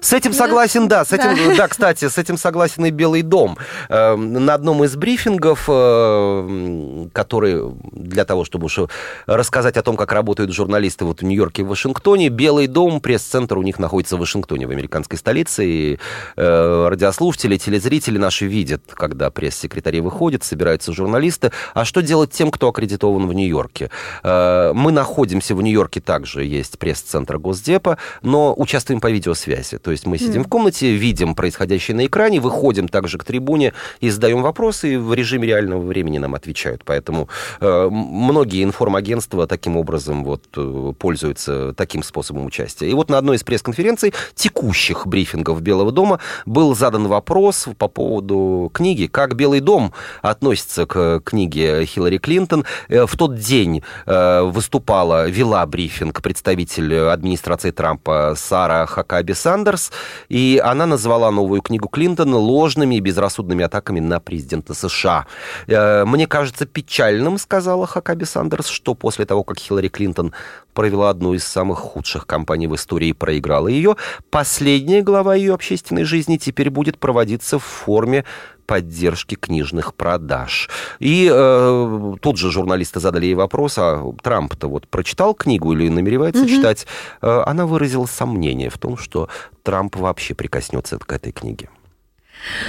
С 0.00 0.12
этим 0.12 0.32
согласен, 0.32 0.88
да, 0.88 1.04
с 1.04 1.12
этим, 1.12 1.34
Да. 1.48 1.56
да, 1.56 1.68
кстати, 1.68 2.08
с 2.08 2.18
этим 2.18 2.36
согласен 2.38 2.84
и 2.86 2.90
Белый 2.90 3.22
дом. 3.22 3.56
Э, 3.88 4.16
На 4.16 4.54
одном 4.54 4.84
из 4.84 4.94
брифингов, 4.96 5.64
э, 5.68 7.06
который 7.12 7.62
для 7.92 8.24
того, 8.24 8.44
чтобы 8.44 8.66
уж 8.66 8.78
рассказать 9.26 9.76
о 9.76 9.82
том, 9.82 9.96
как 9.96 10.12
работают 10.12 10.52
журналисты 10.52 11.04
вот 11.04 11.20
в 11.20 11.24
Нью-Йорке 11.24 11.62
и 11.62 11.64
в 11.64 11.68
Вашингтоне, 11.68 12.28
Белый 12.28 12.66
дом, 12.66 13.00
пресс-центр 13.00 13.58
у 13.58 13.62
них 13.62 13.78
находится 13.78 14.16
в 14.16 14.20
Вашингтоне, 14.20 14.66
в 14.66 14.70
американской 14.70 15.18
столице, 15.18 15.64
и 15.66 15.98
э, 16.36 16.88
радиослушатели, 16.88 17.56
телезрители 17.56 18.18
наши 18.18 18.46
видят, 18.46 18.82
когда 18.94 19.30
пресс-секретари 19.30 20.00
выходят, 20.00 20.44
собираются 20.44 20.92
журналисты. 20.92 21.50
А 21.74 21.84
что 21.84 22.02
делать 22.02 22.30
тем, 22.30 22.50
кто 22.50 22.68
аккредитован 22.68 23.26
в 23.26 23.32
Нью-Йорке? 23.32 23.90
Э, 24.22 24.72
Мы 24.74 24.92
находимся 24.92 25.54
в 25.54 25.62
Нью-Йорке 25.62 26.00
также, 26.00 26.44
есть 26.44 26.78
пресс-центр 26.78 27.38
Госдепа, 27.38 27.98
но 28.22 28.54
участвуем 28.56 29.00
по 29.00 29.10
видеосвязи. 29.10 29.57
Связи. 29.62 29.82
То 29.82 29.90
есть 29.90 30.06
мы 30.06 30.18
сидим 30.18 30.44
в 30.44 30.48
комнате, 30.48 30.92
видим 30.94 31.34
происходящее 31.34 31.96
на 31.96 32.06
экране, 32.06 32.40
выходим 32.40 32.88
также 32.88 33.18
к 33.18 33.24
трибуне 33.24 33.72
и 34.00 34.10
задаем 34.10 34.42
вопросы, 34.42 34.94
и 34.94 34.96
в 34.96 35.14
режиме 35.14 35.46
реального 35.46 35.80
времени 35.80 36.18
нам 36.18 36.34
отвечают. 36.34 36.82
Поэтому 36.84 37.28
э, 37.60 37.88
многие 37.90 38.64
информагентства 38.64 39.46
таким 39.46 39.76
образом 39.76 40.24
вот 40.24 40.44
э, 40.56 40.92
пользуются 40.98 41.72
таким 41.74 42.02
способом 42.02 42.46
участия. 42.46 42.88
И 42.88 42.94
вот 42.94 43.10
на 43.10 43.18
одной 43.18 43.36
из 43.36 43.44
пресс-конференций 43.44 44.12
текущих 44.34 45.06
брифингов 45.06 45.60
Белого 45.62 45.92
дома 45.92 46.20
был 46.46 46.74
задан 46.74 47.06
вопрос 47.06 47.68
по 47.78 47.88
поводу 47.88 48.70
книги, 48.72 49.06
как 49.06 49.36
Белый 49.36 49.60
дом 49.60 49.92
относится 50.22 50.86
к 50.86 51.20
книге 51.24 51.84
Хиллари 51.84 52.18
Клинтон. 52.18 52.64
Э, 52.88 53.06
в 53.06 53.16
тот 53.16 53.36
день 53.36 53.82
э, 54.06 54.42
выступала, 54.42 55.28
вела 55.28 55.64
брифинг 55.66 56.22
представитель 56.22 56.94
администрации 57.08 57.70
Трампа 57.70 58.34
Сара 58.36 58.86
Хакаби 58.86 59.32
Сандерс, 59.48 59.90
и 60.28 60.60
она 60.62 60.84
назвала 60.84 61.30
новую 61.30 61.62
книгу 61.62 61.88
Клинтон 61.88 62.34
ложными 62.34 62.96
и 62.96 63.00
безрассудными 63.00 63.64
атаками 63.64 63.98
на 63.98 64.20
президента 64.20 64.74
США. 64.74 65.26
Э, 65.66 66.04
мне 66.04 66.26
кажется 66.26 66.66
печальным, 66.66 67.38
сказала 67.38 67.86
Хакаби 67.86 68.24
Сандерс, 68.24 68.66
что 68.66 68.94
после 68.94 69.24
того, 69.24 69.44
как 69.44 69.58
Хиллари 69.58 69.88
Клинтон 69.88 70.34
провела 70.74 71.08
одну 71.08 71.32
из 71.32 71.44
самых 71.44 71.78
худших 71.78 72.26
кампаний 72.26 72.66
в 72.66 72.74
истории 72.74 73.08
и 73.08 73.12
проиграла 73.14 73.68
ее, 73.68 73.96
последняя 74.28 75.00
глава 75.00 75.34
ее 75.34 75.54
общественной 75.54 76.04
жизни 76.04 76.36
теперь 76.36 76.68
будет 76.68 76.98
проводиться 76.98 77.58
в 77.58 77.64
форме 77.64 78.26
поддержки 78.68 79.34
книжных 79.34 79.94
продаж. 79.94 80.68
И 80.98 81.28
э, 81.32 82.14
тут 82.20 82.36
же 82.36 82.52
журналисты 82.52 83.00
задали 83.00 83.24
ей 83.24 83.34
вопрос, 83.34 83.78
а 83.78 84.12
Трамп-то 84.22 84.68
вот 84.68 84.86
прочитал 84.86 85.34
книгу 85.34 85.72
или 85.72 85.88
намеревается 85.88 86.42
угу. 86.42 86.50
читать? 86.50 86.86
Э, 87.22 87.42
она 87.46 87.64
выразила 87.64 88.04
сомнение 88.04 88.68
в 88.68 88.76
том, 88.76 88.98
что 88.98 89.30
Трамп 89.62 89.96
вообще 89.96 90.34
прикоснется 90.34 90.98
к 90.98 91.10
этой 91.10 91.32
книге. 91.32 91.70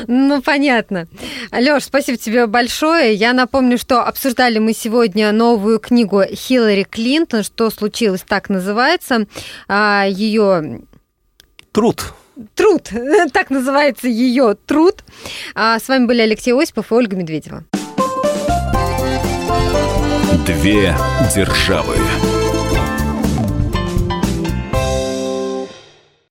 Ну, 0.08 0.42
понятно. 0.42 1.08
Лёш, 1.52 1.84
спасибо 1.84 2.18
тебе 2.18 2.48
большое. 2.48 3.14
Я 3.14 3.34
напомню, 3.34 3.78
что 3.78 4.02
обсуждали 4.02 4.58
мы 4.58 4.74
сегодня 4.74 5.34
новую 5.34 5.80
книгу 5.80 6.24
Хиллари 6.24 6.84
Клинтон 6.84 7.44
«Что 7.44 7.70
случилось?» 7.70 8.24
так 8.26 8.50
называется. 8.50 9.28
А, 9.68 10.06
Ее... 10.08 10.82
Труд 11.74 12.14
труд. 12.56 12.90
Так 13.34 13.50
называется 13.50 14.08
ее 14.08 14.56
труд. 14.66 15.04
А 15.56 15.80
с 15.80 15.88
вами 15.88 16.06
были 16.06 16.22
Алексей 16.22 16.54
Осипов 16.54 16.92
и 16.92 16.96
Ольга 16.96 17.16
Медведева. 17.16 17.64
Две 20.46 20.96
державы. 21.36 21.96